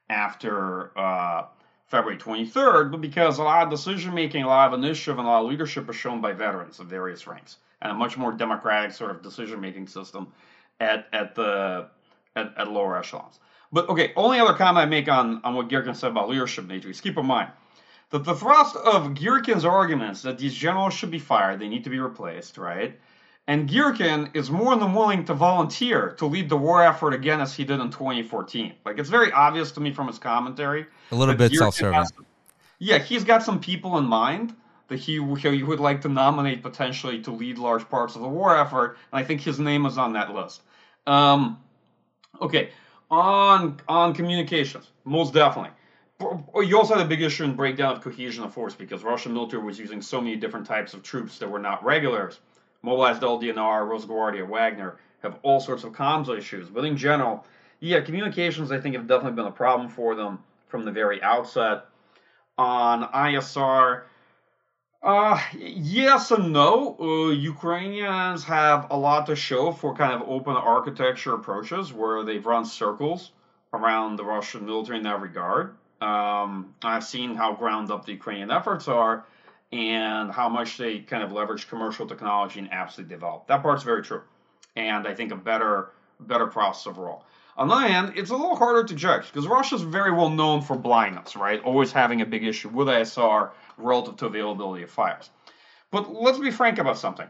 [0.09, 1.45] after uh,
[1.87, 5.29] February 23rd, but because a lot of decision making, a lot of initiative, and a
[5.29, 8.91] lot of leadership is shown by veterans of various ranks, and a much more democratic
[8.91, 10.27] sort of decision making system
[10.79, 11.87] at at the
[12.35, 13.39] at, at, lower echelons.
[13.73, 16.91] But okay, only other comment I make on, on what Girkin said about leadership nature
[16.93, 17.51] keep in mind
[18.11, 21.89] that the thrust of Girkin's arguments that these generals should be fired, they need to
[21.89, 22.99] be replaced, right?
[23.47, 27.53] And Girkin is more than willing to volunteer to lead the war effort again as
[27.53, 28.73] he did in 2014.
[28.85, 30.85] Like, it's very obvious to me from his commentary.
[31.11, 32.05] A little bit self serving.
[32.79, 34.55] Yeah, he's got some people in mind
[34.87, 38.55] that he, he would like to nominate potentially to lead large parts of the war
[38.57, 38.97] effort.
[39.11, 40.61] And I think his name is on that list.
[41.07, 41.59] Um,
[42.41, 42.69] okay,
[43.09, 45.71] on, on communications, most definitely.
[46.63, 49.63] You also had a big issue in breakdown of cohesion of force because Russian military
[49.63, 52.39] was using so many different types of troops that were not regulars
[52.81, 56.69] mobilized LDNR, Rosgvardia, Wagner have all sorts of comms issues.
[56.69, 57.45] But in general,
[57.79, 61.85] yeah, communications I think have definitely been a problem for them from the very outset.
[62.57, 64.03] On ISR,
[65.03, 66.95] uh, yes and no.
[66.99, 72.45] Uh, Ukrainians have a lot to show for kind of open architecture approaches where they've
[72.45, 73.31] run circles
[73.73, 75.75] around the Russian military in that regard.
[76.01, 79.25] Um, I've seen how ground up the Ukrainian efforts are
[79.71, 83.47] and how much they kind of leverage commercial technology and apps they develop.
[83.47, 84.21] That part's very true,
[84.75, 87.25] and I think a better better process overall.
[87.57, 90.61] On the other hand, it's a little harder to judge because Russia's very well known
[90.61, 91.61] for blindness, right?
[91.63, 95.29] Always having a big issue with ISR relative to availability of fires.
[95.91, 97.27] But let's be frank about something.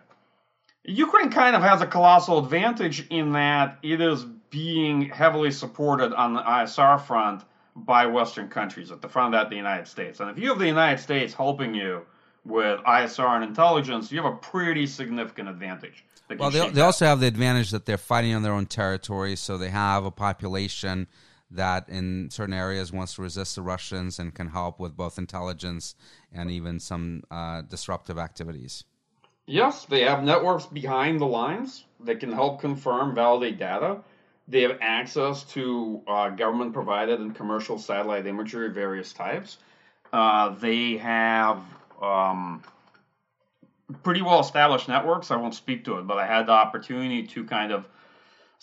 [0.84, 6.34] Ukraine kind of has a colossal advantage in that it is being heavily supported on
[6.34, 7.43] the ISR front
[7.75, 10.19] by Western countries, at the front of that, the United States.
[10.19, 12.06] And if you have the United States helping you
[12.45, 16.04] with ISR and intelligence, you have a pretty significant advantage.
[16.38, 19.58] Well, they, they also have the advantage that they're fighting on their own territory, so
[19.58, 21.08] they have a population
[21.51, 25.95] that in certain areas wants to resist the Russians and can help with both intelligence
[26.32, 28.86] and even some uh, disruptive activities.
[29.45, 33.97] Yes, they have networks behind the lines that can help confirm, validate data.
[34.47, 39.58] They have access to uh, government provided and commercial satellite imagery of various types.
[40.13, 41.62] Uh, they have
[42.02, 42.62] um,
[44.04, 45.32] pretty well established networks.
[45.32, 47.86] I won't speak to it, but I had the opportunity to kind of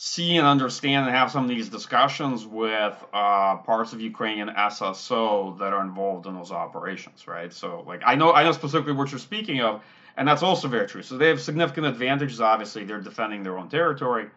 [0.01, 5.59] see and understand and have some of these discussions with uh, parts of Ukrainian SSO
[5.59, 7.53] that are involved in those operations, right?
[7.53, 9.83] So, like, I know, I know specifically what you're speaking of,
[10.16, 11.03] and that's also very true.
[11.03, 12.40] So they have significant advantages.
[12.40, 14.29] Obviously, they're defending their own territory,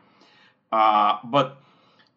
[0.71, 1.61] uh, but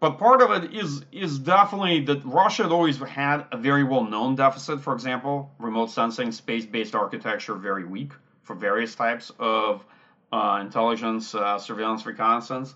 [0.00, 4.04] but part of it is is definitely that Russia had always had a very well
[4.04, 4.80] known deficit.
[4.80, 9.84] For example, remote sensing, space based architecture, very weak for various types of
[10.32, 12.74] uh, intelligence, uh, surveillance, reconnaissance.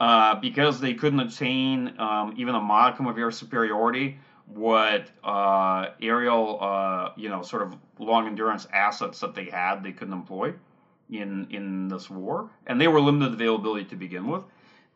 [0.00, 6.58] Uh, because they couldn't attain um, even a modicum of air superiority, what uh, aerial,
[6.60, 10.52] uh, you know, sort of long endurance assets that they had, they couldn't employ
[11.10, 14.42] in in this war, and they were limited availability to begin with.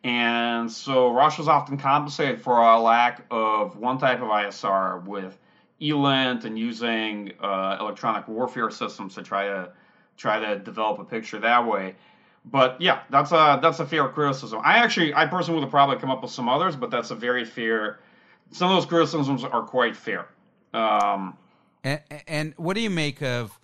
[0.07, 5.37] And so Russia's often compensated for a lack of one type of ISR with
[5.83, 9.73] ELINT and using uh, electronic warfare systems to try to
[10.17, 11.97] try to develop a picture that way.
[12.45, 14.61] But yeah, that's a that's a fair criticism.
[14.63, 17.17] I actually, I personally would have probably come up with some others, but that's a
[17.17, 17.99] very fair.
[18.53, 20.29] Some of those criticisms are quite fair.
[20.73, 21.37] Um,
[21.83, 23.59] and, and, what do you make of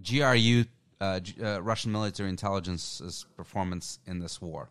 [0.00, 0.64] GRU,
[1.00, 4.70] uh, uh, Russian military intelligence's performance in this war?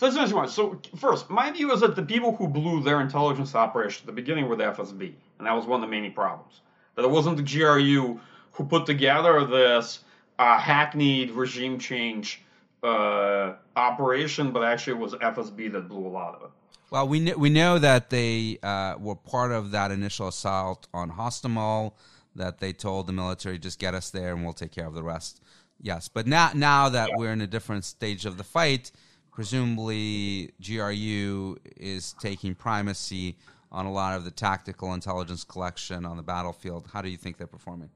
[0.00, 0.48] So that's interesting one.
[0.48, 4.14] So first, my view is that the people who blew their intelligence operation at the
[4.14, 6.62] beginning were the FSB, and that was one of the many problems.
[6.94, 8.18] That it wasn't the GRU
[8.52, 9.98] who put together this
[10.38, 12.40] uh, hackneyed regime change
[12.82, 16.50] uh, operation, but actually it was FSB that blew a lot of it.
[16.90, 21.10] Well, we kn- we know that they uh, were part of that initial assault on
[21.10, 21.92] Hostomel.
[22.34, 25.02] That they told the military, just get us there, and we'll take care of the
[25.02, 25.42] rest.
[25.78, 27.16] Yes, but now now that yeah.
[27.18, 28.92] we're in a different stage of the fight,
[29.32, 33.36] presumably GRU is taking primacy
[33.72, 36.88] on a lot of the tactical intelligence collection on the battlefield.
[36.92, 37.90] How do you think they're performing?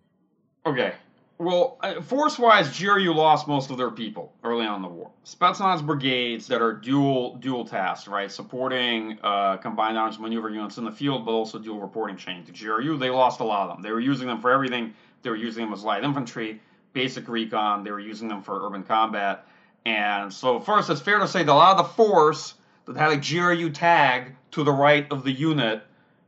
[0.67, 0.95] Okay,
[1.39, 5.11] well, uh, force-wise, GRU lost most of their people early on in the war.
[5.25, 10.85] Spetsnaz brigades that are dual dual tasked, right, supporting uh, combined arms maneuver units in
[10.85, 12.97] the field, but also dual reporting chain to GRU.
[12.99, 13.83] They lost a lot of them.
[13.83, 14.95] They were using them for everything.
[15.23, 16.61] They were using them as light infantry,
[16.93, 17.83] basic recon.
[17.83, 19.49] They were using them for urban combat.
[19.87, 22.55] And so, first, it's fair to say that a lot of the force
[22.87, 25.83] that had a GRU tag to the right of the unit,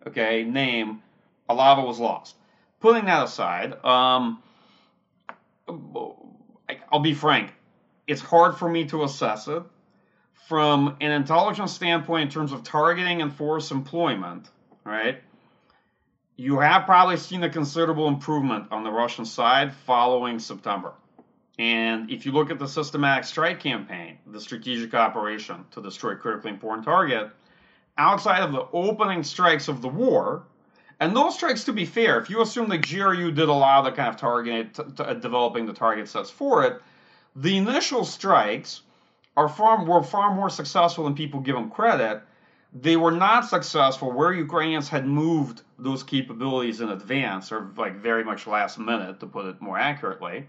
[0.06, 1.02] okay, name,
[1.48, 2.36] a lot of it was lost.
[2.80, 3.82] Putting that aside.
[3.84, 4.42] Um,
[5.68, 7.52] I'll be frank,
[8.06, 9.62] it's hard for me to assess it.
[10.48, 14.48] From an intelligence standpoint, in terms of targeting and force employment,
[14.84, 15.20] right?
[16.36, 20.92] You have probably seen a considerable improvement on the Russian side following September.
[21.58, 26.50] And if you look at the systematic strike campaign, the strategic operation to destroy critically
[26.50, 27.30] important target,
[27.96, 30.44] outside of the opening strikes of the war,
[31.00, 33.84] and those strikes, to be fair, if you assume that GRU did a lot of
[33.86, 36.80] the kind of target, t- t- developing the target sets for it,
[37.34, 38.82] the initial strikes
[39.36, 42.22] are far were far more successful than people give them credit.
[42.72, 48.24] They were not successful where Ukrainians had moved those capabilities in advance, or like very
[48.24, 50.48] much last minute, to put it more accurately.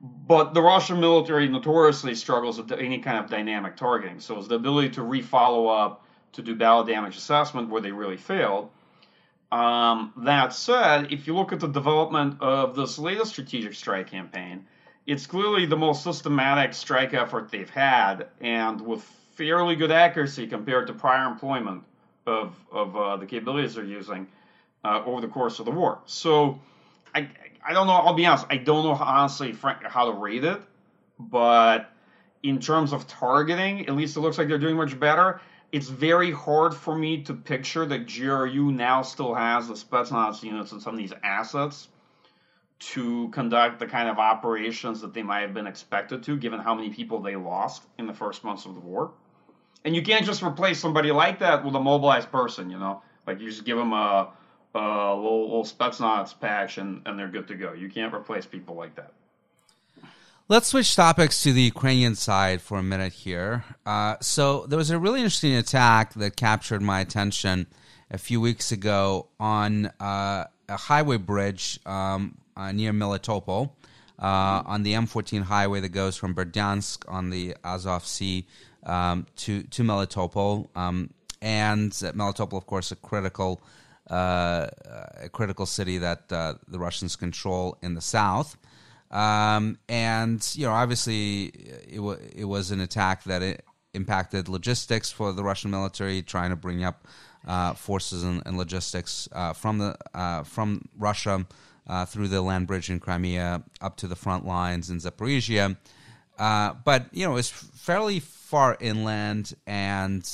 [0.00, 4.20] But the Russian military notoriously struggles with any kind of dynamic targeting.
[4.20, 8.18] So it's the ability to refollow up, to do battle damage assessment where they really
[8.18, 8.70] failed
[9.52, 14.66] um, that said, if you look at the development of this latest strategic strike campaign,
[15.06, 19.02] it's clearly the most systematic strike effort they've had, and with
[19.34, 21.84] fairly good accuracy compared to prior employment
[22.26, 24.26] of, of uh, the capabilities they're using
[24.84, 26.00] uh, over the course of the war.
[26.06, 26.60] So,
[27.14, 27.28] I,
[27.66, 30.60] I don't know, I'll be honest, I don't know honestly Frank, how to rate it,
[31.18, 31.90] but
[32.42, 35.40] in terms of targeting, at least it looks like they're doing much better
[35.72, 40.72] it's very hard for me to picture that GRU now still has the Spetsnaz units
[40.72, 41.88] and some of these assets
[42.78, 46.74] to conduct the kind of operations that they might have been expected to, given how
[46.74, 49.12] many people they lost in the first months of the war.
[49.84, 53.02] And you can't just replace somebody like that with a mobilized person, you know?
[53.26, 54.28] Like you just give them a,
[54.74, 57.72] a little, little Spetsnaz patch and, and they're good to go.
[57.72, 59.12] You can't replace people like that.
[60.48, 63.64] Let's switch topics to the Ukrainian side for a minute here.
[63.84, 67.66] Uh, so there was a really interesting attack that captured my attention
[68.12, 73.70] a few weeks ago on uh, a highway bridge um, uh, near Melitopol
[74.20, 78.46] uh, on the M14 highway that goes from Berdyansk on the Azov Sea
[78.84, 80.68] um, to to Melitopol.
[80.76, 81.10] Um,
[81.42, 83.60] and Melitopol, of course, a critical
[84.10, 84.68] uh,
[85.22, 88.56] a critical city that uh, the Russians control in the south.
[89.10, 91.52] Um, and you know, obviously,
[91.88, 93.64] it was it was an attack that it
[93.94, 97.06] impacted logistics for the Russian military, trying to bring up
[97.46, 101.46] uh, forces and, and logistics uh, from the uh, from Russia
[101.86, 105.76] uh, through the land bridge in Crimea up to the front lines in Zaporizhia.
[106.38, 110.24] But you know, it's fairly far inland and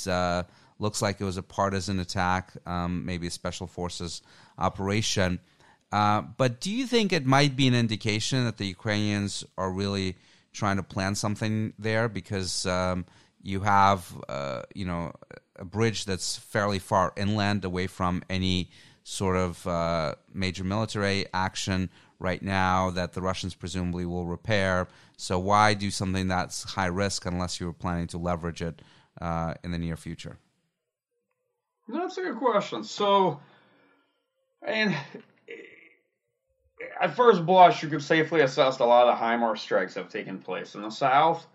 [0.83, 4.21] looks like it was a partisan attack, um, maybe a special forces
[4.59, 5.39] operation.
[5.91, 10.15] Uh, but do you think it might be an indication that the Ukrainians are really
[10.51, 13.05] trying to plan something there because um,
[13.41, 15.13] you have, uh, you know,
[15.55, 18.69] a bridge that's fairly far inland, away from any
[19.03, 24.87] sort of uh, major military action right now that the Russians presumably will repair.
[25.17, 28.81] So why do something that's high risk unless you were planning to leverage it
[29.21, 30.37] uh, in the near future?
[31.87, 32.83] That's a good question.
[32.83, 33.39] So,
[34.61, 34.95] and
[36.99, 40.75] at first blush, you could safely assess a lot of HIMARS strikes have taken place
[40.75, 41.45] in the south,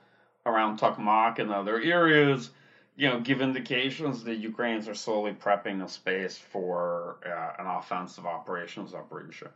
[0.45, 2.51] around Tokmak and other areas.
[2.97, 8.27] You know, give indications that Ukrainians are slowly prepping the space for uh, an offensive
[8.27, 9.49] operations operation.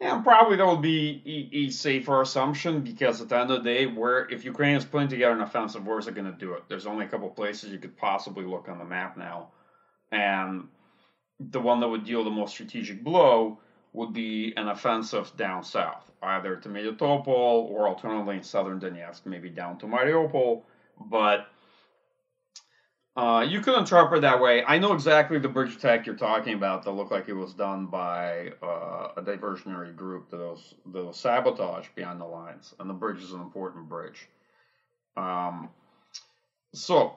[0.00, 1.22] And probably that would be
[1.52, 4.84] a, a, safer assumption because at the end of the day, where if Ukraine is
[4.84, 6.64] putting together an offensive, where's it going to do it?
[6.68, 9.48] There's only a couple places you could possibly look on the map now,
[10.12, 10.68] and
[11.38, 13.58] the one that would deal the most strategic blow
[13.92, 17.28] would be an offensive down south, either to Melitopol
[17.70, 20.62] or alternatively in southern Donetsk, maybe down to Mariupol.
[21.00, 21.46] But
[23.16, 24.62] uh, you could interpret that way.
[24.64, 27.86] I know exactly the bridge attack you're talking about that looked like it was done
[27.86, 32.94] by uh, a diversionary group that was, that was sabotage behind the lines, and the
[32.94, 34.28] bridge is an important bridge.
[35.16, 35.70] Um,
[36.72, 37.16] so,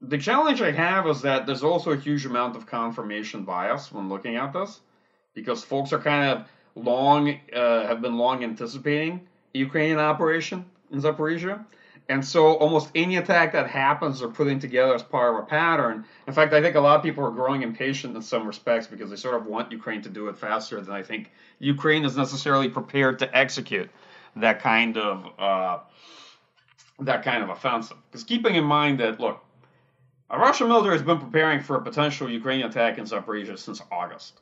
[0.00, 4.08] the challenge I have is that there's also a huge amount of confirmation bias when
[4.08, 4.80] looking at this,
[5.34, 11.64] because folks are kind of long, uh, have been long anticipating Ukrainian operation in Zaporizhia
[12.08, 16.04] and so almost any attack that happens they're putting together as part of a pattern.
[16.26, 19.10] In fact, I think a lot of people are growing impatient in some respects because
[19.10, 22.68] they sort of want Ukraine to do it faster than I think Ukraine is necessarily
[22.68, 23.90] prepared to execute
[24.36, 25.78] that kind of uh,
[27.00, 27.98] that kind of offensive.
[28.10, 29.44] Because keeping in mind that look,
[30.30, 34.40] a Russian military has been preparing for a potential Ukrainian attack in Zaporizhia since August,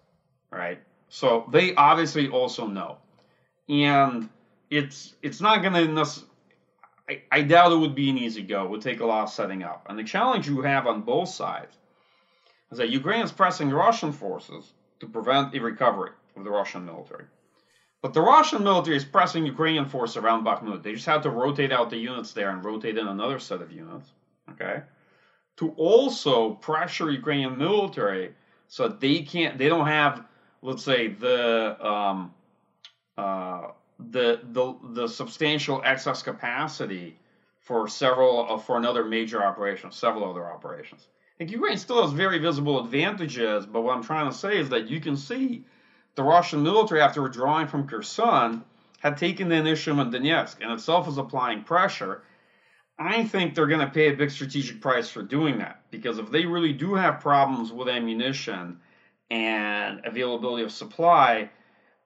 [0.50, 0.80] right?
[1.08, 2.98] So they obviously also know,
[3.68, 4.28] and
[4.70, 6.06] it's it's not going to
[7.08, 8.64] I, I doubt it would be an easy go.
[8.64, 9.86] It would take a lot of setting up.
[9.88, 11.76] And the challenge you have on both sides
[12.72, 17.26] is that Ukraine is pressing Russian forces to prevent a recovery of the Russian military.
[18.02, 20.82] But the Russian military is pressing Ukrainian forces around Bakhmut.
[20.82, 23.72] They just have to rotate out the units there and rotate in another set of
[23.72, 24.12] units,
[24.50, 24.82] okay?
[25.56, 28.34] To also pressure Ukrainian military
[28.68, 30.24] so they can't, they don't have,
[30.62, 32.34] let's say, the um,
[33.16, 37.18] uh, the the the substantial excess capacity
[37.60, 41.06] for several uh, for another major operation, several other operations.
[41.34, 44.68] I think Ukraine still has very visible advantages, but what I'm trying to say is
[44.70, 45.64] that you can see
[46.14, 48.64] the Russian military, after withdrawing from Kherson,
[49.00, 52.22] had taken the initiative in Donetsk and itself is applying pressure.
[52.98, 56.30] I think they're going to pay a big strategic price for doing that because if
[56.30, 58.80] they really do have problems with ammunition
[59.30, 61.50] and availability of supply,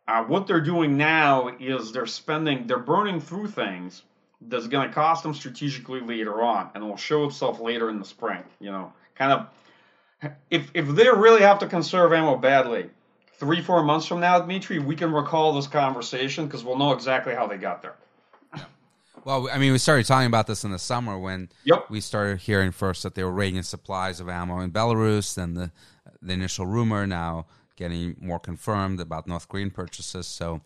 [0.09, 4.03] uh, what they're doing now is they're spending, they're burning through things
[4.41, 8.05] that's going to cost them strategically later on, and will show itself later in the
[8.05, 8.43] spring.
[8.59, 12.91] You know, kind of, if if they really have to conserve ammo badly,
[13.35, 17.35] three four months from now, Dmitri, we can recall this conversation because we'll know exactly
[17.35, 17.97] how they got there.
[19.25, 21.91] Well, I mean, we started talking about this in the summer when yep.
[21.91, 25.71] we started hearing first that they were raiding supplies of ammo in Belarus, then the
[26.23, 30.27] the initial rumor now getting more confirmed about North Korean purchases.
[30.27, 30.61] So,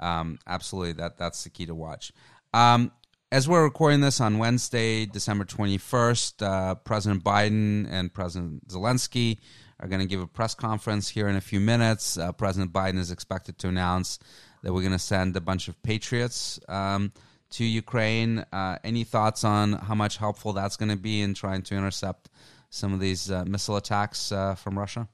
[0.00, 2.12] um, absolutely, that that's the key to watch.
[2.54, 2.92] Um,
[3.32, 9.38] as we're recording this on Wednesday, December 21st, uh, President Biden and President Zelensky
[9.80, 12.16] are going to give a press conference here in a few minutes.
[12.16, 14.18] Uh, President Biden is expected to announce
[14.62, 17.12] that we're going to send a bunch of Patriots um,
[17.50, 18.44] to Ukraine.
[18.52, 22.28] Uh, any thoughts on how much helpful that's going to be in trying to intercept
[22.70, 25.08] some of these uh, missile attacks uh, from Russia?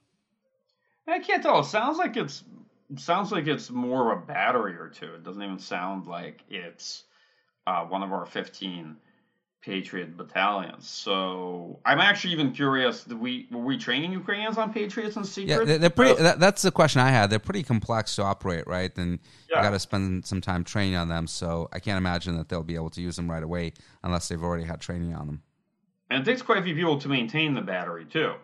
[1.07, 1.61] I can't tell.
[1.61, 2.45] It sounds like it's
[2.91, 5.15] it sounds like it's more of a battery or two.
[5.15, 7.05] It doesn't even sound like it's
[7.67, 8.97] uh, one of our fifteen
[9.63, 10.89] Patriot battalions.
[10.89, 13.05] So I'm actually even curious.
[13.05, 15.69] Did we were we training Ukrainians on Patriots and secret?
[15.69, 16.19] Yeah, they're pretty.
[16.19, 17.31] Uh, that, that's the question I had.
[17.31, 18.91] They're pretty complex to operate, right?
[18.99, 19.59] And yeah.
[19.59, 21.29] you got to spend some time training on them.
[21.29, 24.43] So I can't imagine that they'll be able to use them right away unless they've
[24.43, 25.43] already had training on them.
[26.11, 28.35] And it takes quite a few people to maintain the battery too.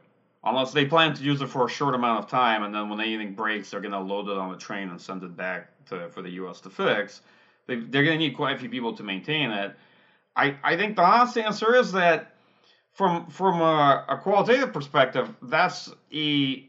[0.45, 3.01] Unless they plan to use it for a short amount of time, and then when
[3.01, 6.09] anything breaks, they're going to load it on a train and send it back to,
[6.11, 6.61] for the U.S.
[6.61, 7.23] to fix.
[7.67, 9.75] They, they're going to need quite a few people to maintain it.
[10.39, 12.33] I, I think the honest answer is that
[12.93, 16.65] from from a, a qualitative perspective, that's a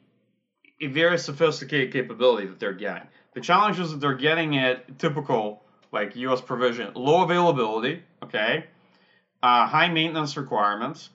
[0.81, 3.07] a very sophisticated capability that they're getting.
[3.33, 5.61] The challenge is that they're getting it typical
[5.91, 6.41] like U.S.
[6.41, 8.65] provision, low availability, okay,
[9.43, 11.09] uh, high maintenance requirements.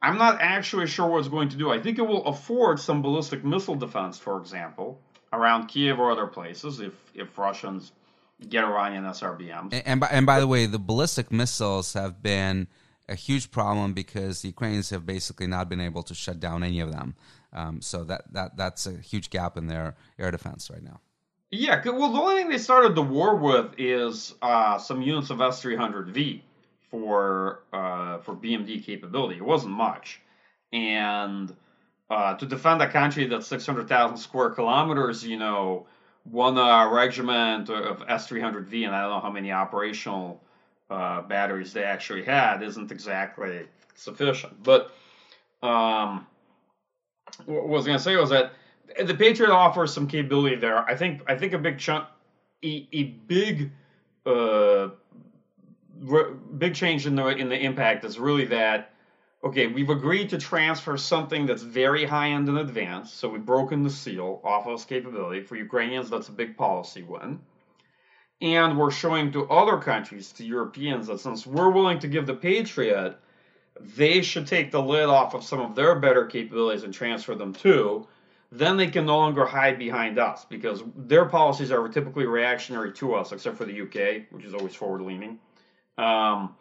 [0.00, 1.70] I'm not actually sure what it's going to do.
[1.70, 4.98] I think it will afford some ballistic missile defense, for example,
[5.32, 7.92] around Kiev or other places if if Russians
[8.48, 9.72] get Iranian SRBMs.
[9.72, 12.68] And, and by, and by the way, the ballistic missiles have been
[13.08, 16.80] a huge problem because the Ukrainians have basically not been able to shut down any
[16.80, 17.14] of them.
[17.52, 21.00] Um, so that, that that's a huge gap in their air defense right now.
[21.50, 25.36] Yeah, well, the only thing they started the war with is uh, some units of
[25.36, 26.40] S300V
[26.90, 29.36] for uh, for BMD capability.
[29.36, 30.22] It wasn't much,
[30.72, 31.54] and
[32.12, 35.86] uh, to defend a country that's 600,000 square kilometers, you know,
[36.24, 40.40] one uh, regiment of S300V, and I don't know how many operational
[40.90, 44.62] uh, batteries they actually had, isn't exactly sufficient.
[44.62, 44.92] But
[45.62, 46.26] um,
[47.46, 48.52] what I was going to say was that
[49.04, 50.78] the Patriot offers some capability there.
[50.78, 52.06] I think I think a big chunk,
[52.64, 53.70] a, a big,
[54.26, 54.88] uh,
[56.00, 58.91] re- big change in the in the impact is really that.
[59.44, 63.82] Okay, we've agreed to transfer something that's very high end in advance, so we've broken
[63.82, 65.42] the seal off of this capability.
[65.42, 67.40] For Ukrainians, that's a big policy win.
[68.40, 72.34] And we're showing to other countries, to Europeans, that since we're willing to give the
[72.34, 73.16] Patriot,
[73.80, 77.52] they should take the lid off of some of their better capabilities and transfer them
[77.52, 78.06] too
[78.52, 83.14] then they can no longer hide behind us because their policies are typically reactionary to
[83.14, 85.38] us, except for the UK, which is always forward leaning.
[85.96, 86.54] Um,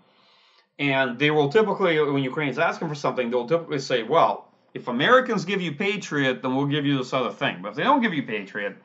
[0.82, 4.88] and they will typically, when Ukrainians ask them for something, they'll typically say, well, if
[4.88, 7.62] Americans give you Patriot, then we'll give you this other thing.
[7.62, 8.76] But if they don't give you Patriot,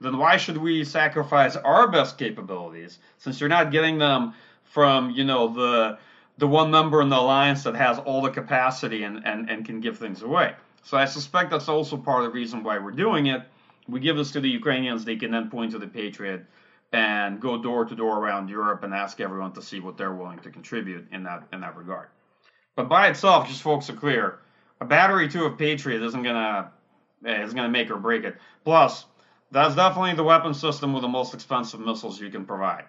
[0.00, 4.32] then why should we sacrifice our best capabilities since you're not getting them
[4.62, 5.98] from, you know, the
[6.38, 9.80] the one member in the alliance that has all the capacity and, and, and can
[9.80, 10.54] give things away.
[10.84, 13.42] So I suspect that's also part of the reason why we're doing it.
[13.88, 16.46] We give this to the Ukrainians, they can then point to the Patriot
[16.92, 20.38] and go door to door around Europe and ask everyone to see what they're willing
[20.40, 22.08] to contribute in that in that regard.
[22.76, 24.38] But by itself, just folks are clear,
[24.80, 26.72] a battery two of Patriot isn't gonna
[27.24, 28.36] eh, is gonna make or break it.
[28.64, 29.04] Plus,
[29.50, 32.84] that's definitely the weapon system with the most expensive missiles you can provide.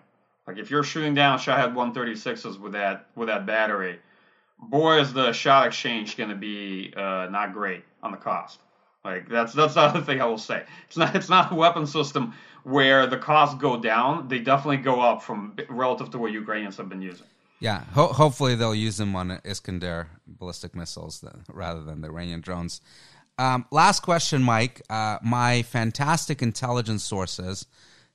[0.47, 3.99] Like if you're shooting down Shahed 136s with that with that battery,
[4.59, 8.59] boy, is the shot exchange to be uh, not great on the cost.
[9.03, 10.63] Like that's that's the other thing I will say.
[10.87, 12.33] It's not it's not a weapon system
[12.63, 14.27] where the costs go down.
[14.27, 17.25] They definitely go up from relative to what Ukrainians have been using.
[17.59, 22.81] Yeah, ho- hopefully they'll use them on Iskander ballistic missiles rather than the Iranian drones.
[23.37, 24.81] Um, last question, Mike.
[24.89, 27.65] Uh, my fantastic intelligence sources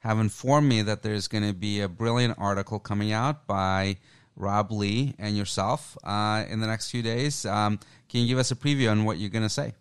[0.00, 3.96] have informed me that there's going to be a brilliant article coming out by
[4.36, 7.44] Rob Lee and yourself uh, in the next few days.
[7.46, 9.74] Um, can you give us a preview on what you're going to say?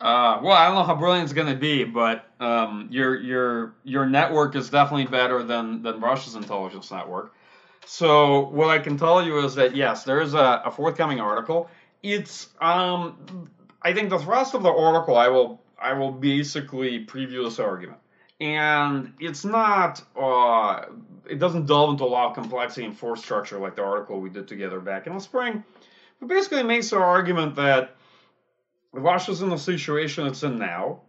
[0.00, 3.74] Uh, well, I don't know how brilliant it's going to be, but um, your your
[3.82, 7.34] your network is definitely better than than Russia's intelligence network.
[7.84, 11.68] So what I can tell you is that yes, there is a, a forthcoming article.
[12.02, 13.48] It's um,
[13.82, 17.98] I think the thrust of the article I will I will basically preview this argument
[18.40, 20.84] and it's not uh,
[21.28, 24.30] it doesn't delve into a lot of complexity and force structure like the article we
[24.30, 25.64] did together back in the spring
[26.20, 27.96] but basically makes the argument that
[28.92, 31.00] Russia's in the situation it's in now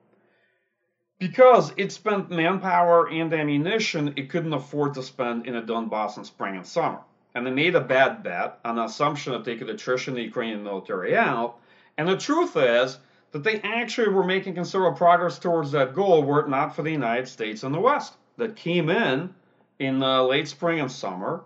[1.17, 6.23] because it spent manpower and ammunition it couldn't afford to spend in a Donbass in
[6.23, 6.99] spring and summer.
[7.35, 10.63] And they made a bad bet on the assumption that they could attrition the Ukrainian
[10.63, 11.57] military out.
[11.97, 12.97] And the truth is,
[13.31, 16.91] that they actually were making considerable progress towards that goal were it not for the
[16.91, 19.33] United States and the West that came in
[19.77, 21.43] in the late spring and summer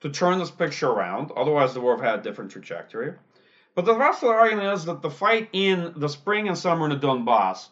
[0.00, 1.30] to turn this picture around.
[1.36, 3.14] Otherwise, the war would have had a different trajectory.
[3.74, 6.84] But the rest of the argument is that the fight in the spring and summer
[6.84, 7.68] in the Donbass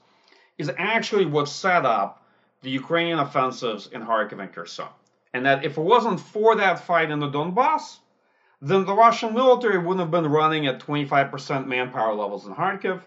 [0.56, 2.24] is actually what set up
[2.62, 4.88] the Ukrainian offensives in Kharkiv and Kherson.
[5.32, 7.98] And that if it wasn't for that fight in the Donbass,
[8.60, 13.02] then the Russian military wouldn't have been running at 25% manpower levels in Kharkiv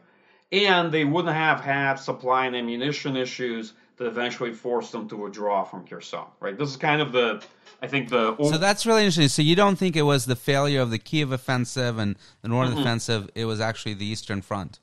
[0.52, 5.64] and they wouldn't have had supply and ammunition issues that eventually forced them to withdraw
[5.64, 6.26] from Kherson.
[6.40, 6.58] Right.
[6.58, 7.44] This is kind of the,
[7.82, 8.36] I think the.
[8.38, 9.28] So that's really interesting.
[9.28, 12.74] So you don't think it was the failure of the Kiev offensive and the northern
[12.74, 12.82] mm-hmm.
[12.82, 13.30] offensive?
[13.36, 14.80] It was actually the Eastern Front.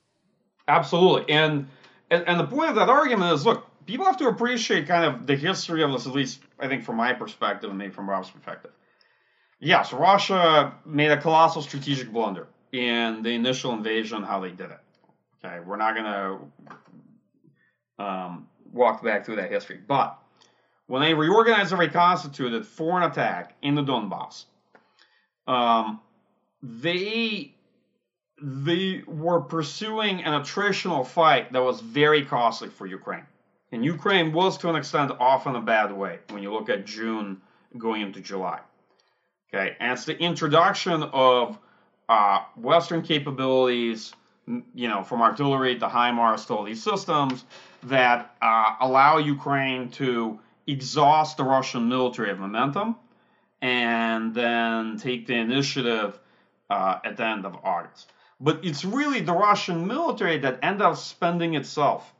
[0.69, 1.67] Absolutely, and,
[2.11, 5.27] and and the point of that argument is, look, people have to appreciate kind of
[5.27, 8.31] the history of this, at least I think from my perspective and maybe from Rob's
[8.31, 8.71] perspective.
[9.59, 14.81] Yes, Russia made a colossal strategic blunder in the initial invasion, how they did it.
[15.45, 16.05] Okay, we're not going
[17.99, 19.79] to um, walk back through that history.
[19.87, 20.18] But
[20.87, 24.45] when they reorganized and reconstituted for an attack in the Donbass,
[25.47, 26.01] um,
[26.62, 27.55] they
[28.43, 33.27] they were pursuing an attritional fight that was very costly for Ukraine.
[33.73, 36.87] And Ukraine was, to an extent, off in a bad way when you look at
[36.87, 37.41] June
[37.77, 38.61] going into July.
[39.53, 41.59] Okay, and it's the introduction of
[42.09, 44.12] uh, Western capabilities,
[44.74, 47.44] you know, from artillery to HIMARS to all these systems
[47.84, 52.96] that uh, allow Ukraine to exhaust the Russian military of momentum
[53.62, 56.18] and then take the initiative
[56.68, 58.12] uh, at the end of August.
[58.40, 62.12] But it's really the Russian military that ended up spending itself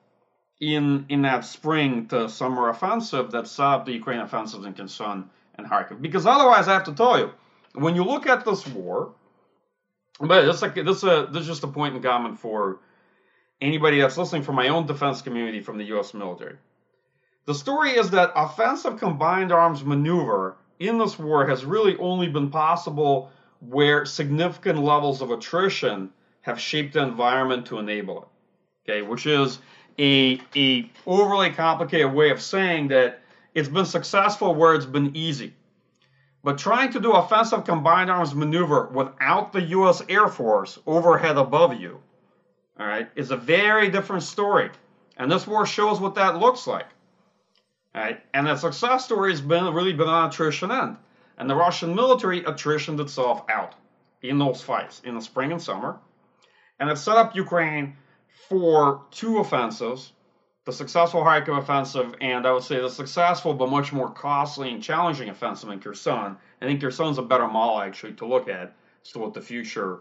[0.61, 5.31] in in that spring to summer offensive that set up the Ukraine offensives in Kherson
[5.57, 6.03] and Kharkiv.
[6.03, 7.31] Because otherwise, I have to tell you,
[7.75, 9.13] when you look at this war,
[10.21, 12.79] but it's like this uh, a is just a point in common for
[13.61, 16.15] anybody that's listening from my own defense community from the U.S.
[16.15, 16.57] military.
[17.47, 22.51] The story is that offensive combined arms maneuver in this war has really only been
[22.51, 26.11] possible where significant levels of attrition
[26.43, 28.29] have shaped the environment to enable it.
[28.91, 29.59] Okay, which is
[29.99, 33.21] a, a overly complicated way of saying that
[33.55, 35.55] it's been successful where it's been easy.
[36.43, 40.03] But trying to do offensive combined arms maneuver without the U.S.
[40.09, 42.01] Air Force overhead above you,
[42.79, 44.71] all right, is a very different story.
[45.19, 46.87] And this war shows what that looks like.
[47.95, 50.97] All right, and the success story has been really been on attrition end.
[51.37, 53.75] And the Russian military attritioned itself out
[54.23, 55.99] in those fights in the spring and summer.
[56.79, 57.97] And it set up Ukraine
[58.49, 60.13] for two offensives
[60.67, 64.83] the successful Kharkiv offensive, and I would say the successful but much more costly and
[64.83, 66.37] challenging offensive in Kherson.
[66.61, 70.01] I think Kherson's a better model actually to look at as to what the future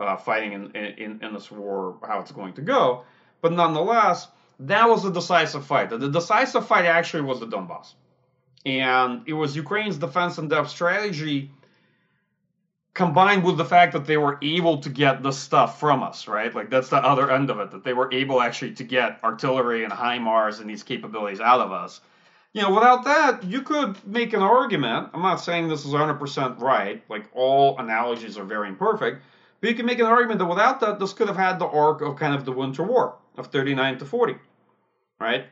[0.00, 3.04] uh, fighting in, in, in this war, how it's going to go.
[3.42, 4.28] But nonetheless,
[4.60, 5.90] that was a decisive fight.
[5.90, 7.94] The, the decisive fight actually was the Donbass.
[8.64, 11.50] And it was Ukraine's defense in depth strategy
[12.94, 16.54] combined with the fact that they were able to get the stuff from us, right?
[16.54, 19.84] Like that's the other end of it, that they were able actually to get artillery
[19.84, 22.00] and HIMARS and these capabilities out of us.
[22.54, 25.10] You know, without that, you could make an argument.
[25.12, 29.22] I'm not saying this is 100% right, like all analogies are very imperfect,
[29.60, 32.00] but you can make an argument that without that, this could have had the arc
[32.00, 34.36] of kind of the Winter War of 39 to 40,
[35.20, 35.44] right?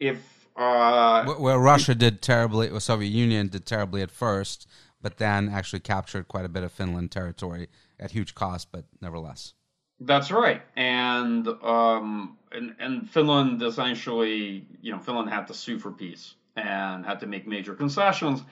[0.00, 0.18] If
[0.56, 4.68] uh, well, Russia did terribly, or Soviet Union did terribly at first,
[5.02, 9.54] but then actually captured quite a bit of Finland territory at huge cost, but nevertheless.
[10.00, 15.90] That's right, and um, and and Finland essentially, you know, Finland had to sue for
[15.90, 18.42] peace and had to make major concessions.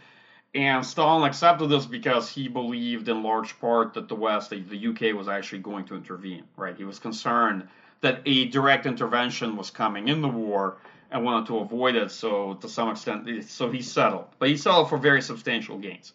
[0.54, 5.14] And Stalin accepted this because he believed, in large part, that the West, the, UK,
[5.14, 6.44] was actually going to intervene.
[6.56, 6.76] Right?
[6.76, 7.68] He was concerned
[8.00, 10.78] that a direct intervention was coming in the war
[11.10, 12.10] and wanted to avoid it.
[12.10, 16.12] So, to some extent, so he settled, but he settled for very substantial gains.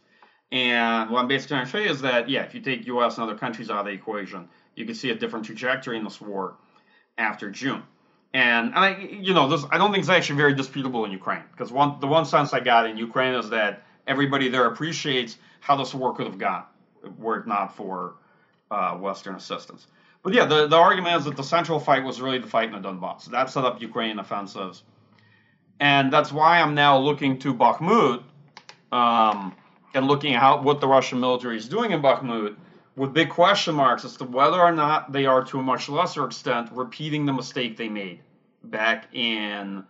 [0.54, 3.18] And what I'm basically trying to say is that, yeah, if you take U.S.
[3.18, 6.22] and other countries out of the equation, you can see a different trajectory in this
[6.22, 6.58] war
[7.18, 7.82] after June.
[8.36, 11.72] And, I, you know, this, I don't think it's actually very disputable in Ukraine because
[11.72, 15.92] one, the one sense I got in Ukraine is that everybody there appreciates how this
[15.92, 16.66] war could have gone
[17.18, 18.14] were it not for
[18.70, 19.88] uh, Western assistance.
[20.22, 22.80] But yeah, the, the argument is that the central fight was really the fight in
[22.80, 23.26] the Donbass.
[23.26, 24.84] That set up Ukrainian offensives.
[25.80, 28.24] And that's why I'm now looking to Bakhmut
[28.92, 29.56] um,
[29.94, 32.56] and looking at how, what the Russian military is doing in Bakhmut
[32.96, 36.26] with big question marks as to whether or not they are, to a much lesser
[36.26, 38.20] extent, repeating the mistake they made
[38.64, 39.84] back in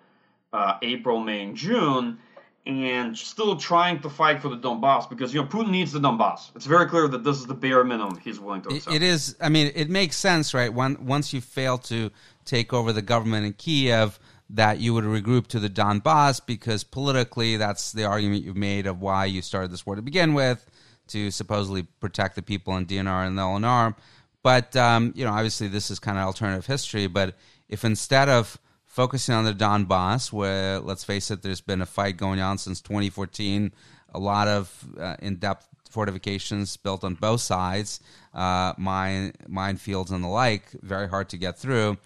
[0.53, 2.17] uh, April, May, and June,
[2.65, 6.55] and still trying to fight for the Donbass because you know Putin needs the Donbass.
[6.55, 8.95] It's very clear that this is the bare minimum he's willing to accept.
[8.95, 9.35] It is.
[9.41, 10.73] I mean, it makes sense, right?
[10.73, 12.09] When, once you fail to
[12.45, 14.17] take over the government in Kiev
[14.49, 19.01] that you would regroup to the Donbass because politically that's the argument you've made of
[19.01, 20.65] why you started this war to begin with
[21.07, 23.95] to supposedly protect the people in DNR and LNR.
[24.41, 27.07] But um, you know, obviously this is kind of alternative history.
[27.07, 27.35] But
[27.69, 32.17] if instead of focusing on the Donbass, where let's face it, there's been a fight
[32.17, 33.73] going on since 2014,
[34.13, 37.99] a lot of uh, in-depth fortifications built on both sides,
[38.33, 41.97] uh, mine minefields and the like, very hard to get through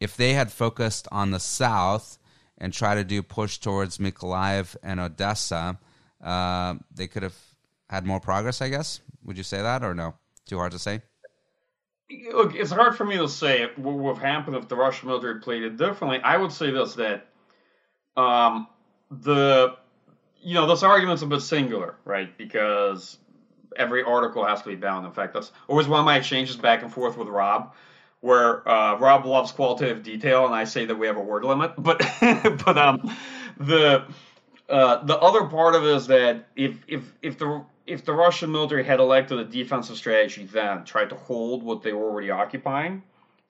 [0.00, 2.18] if they had focused on the south
[2.56, 5.78] and try to do push towards Mykolaiv and Odessa,
[6.22, 7.36] uh, they could have
[7.88, 8.60] had more progress.
[8.60, 9.00] I guess.
[9.24, 10.14] Would you say that or no?
[10.46, 11.02] Too hard to say.
[12.32, 15.40] Look, it's hard for me to say what would have happened if the Russian military
[15.40, 16.20] played it differently.
[16.22, 17.26] I would say this that
[18.16, 18.66] um,
[19.10, 19.76] the
[20.40, 22.36] you know this argument's a bit singular, right?
[22.38, 23.18] Because
[23.76, 25.06] every article has to be bound.
[25.06, 27.74] In fact, that's always one of my exchanges back and forth with Rob
[28.20, 31.72] where uh, Rob loves qualitative detail, and I say that we have a word limit.
[31.78, 32.02] But
[32.64, 33.16] but um,
[33.58, 34.04] the
[34.68, 38.52] uh, the other part of it is that if if if the if the Russian
[38.52, 43.02] military had elected a defensive strategy then, tried to hold what they were already occupying,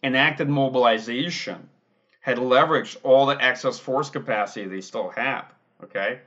[0.02, 1.68] enacted mobilization,
[2.20, 5.46] had leveraged all the excess force capacity they still have,
[5.82, 6.20] okay,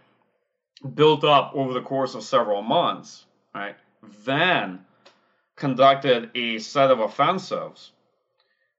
[0.93, 3.25] built up over the course of several months,
[3.55, 3.75] right,
[4.25, 4.83] then
[5.55, 7.91] conducted a set of offensives,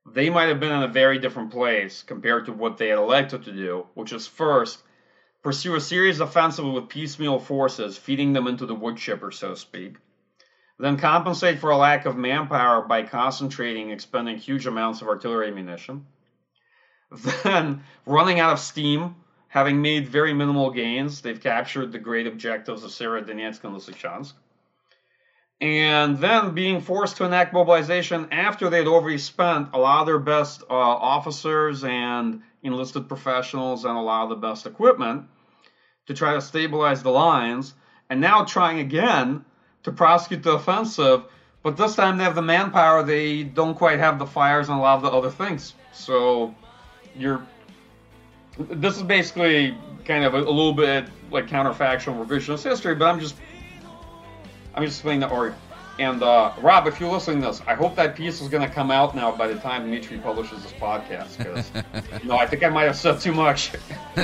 [0.06, 3.44] they might have been in a very different place compared to what they had elected
[3.44, 4.82] to do, which is first
[5.42, 9.50] pursue a series of offensives with piecemeal forces, feeding them into the wood chipper, so
[9.50, 9.96] to speak.
[10.78, 16.06] Then compensate for a lack of manpower by concentrating, expending huge amounts of artillery ammunition.
[17.44, 19.16] Then, running out of steam,
[19.48, 24.32] having made very minimal gains, they've captured the great objectives of Severodonetsk and Lysychansk.
[25.62, 30.18] And then being forced to enact mobilization after they'd already spent a lot of their
[30.18, 35.28] best uh, officers and enlisted professionals and a lot of the best equipment
[36.06, 37.74] to try to stabilize the lines,
[38.10, 39.44] and now trying again
[39.84, 41.22] to prosecute the offensive,
[41.62, 44.80] but this time they have the manpower, they don't quite have the fires and a
[44.80, 45.74] lot of the other things.
[45.92, 46.52] So
[47.16, 47.46] you're
[48.58, 53.20] this is basically kind of a, a little bit like counterfactual revisionist history, but I'm
[53.20, 53.36] just
[54.74, 55.62] I'm just explaining the argument.
[55.98, 58.74] And uh, Rob, if you're listening to this, I hope that piece is going to
[58.74, 61.36] come out now by the time Dmitri publishes this podcast.
[61.36, 61.70] Because
[62.22, 63.72] you know, I think I might have said too much.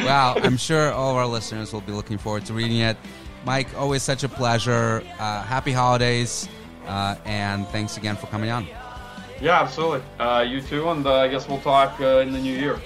[0.00, 2.98] wow, I'm sure all of our listeners will be looking forward to reading it.
[3.44, 5.02] Mike, always such a pleasure.
[5.18, 6.48] Uh, happy holidays,
[6.86, 8.66] uh, and thanks again for coming on.
[9.40, 10.02] Yeah, absolutely.
[10.18, 12.78] Uh, you too, and uh, I guess we'll talk uh, in the new year.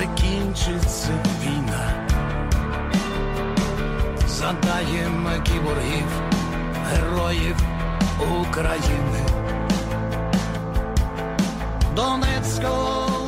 [0.00, 2.06] Закінчиться війна,
[4.28, 6.08] задаємо кіборгів,
[6.90, 7.56] героїв
[8.40, 9.26] України,
[11.96, 13.19] Донецького.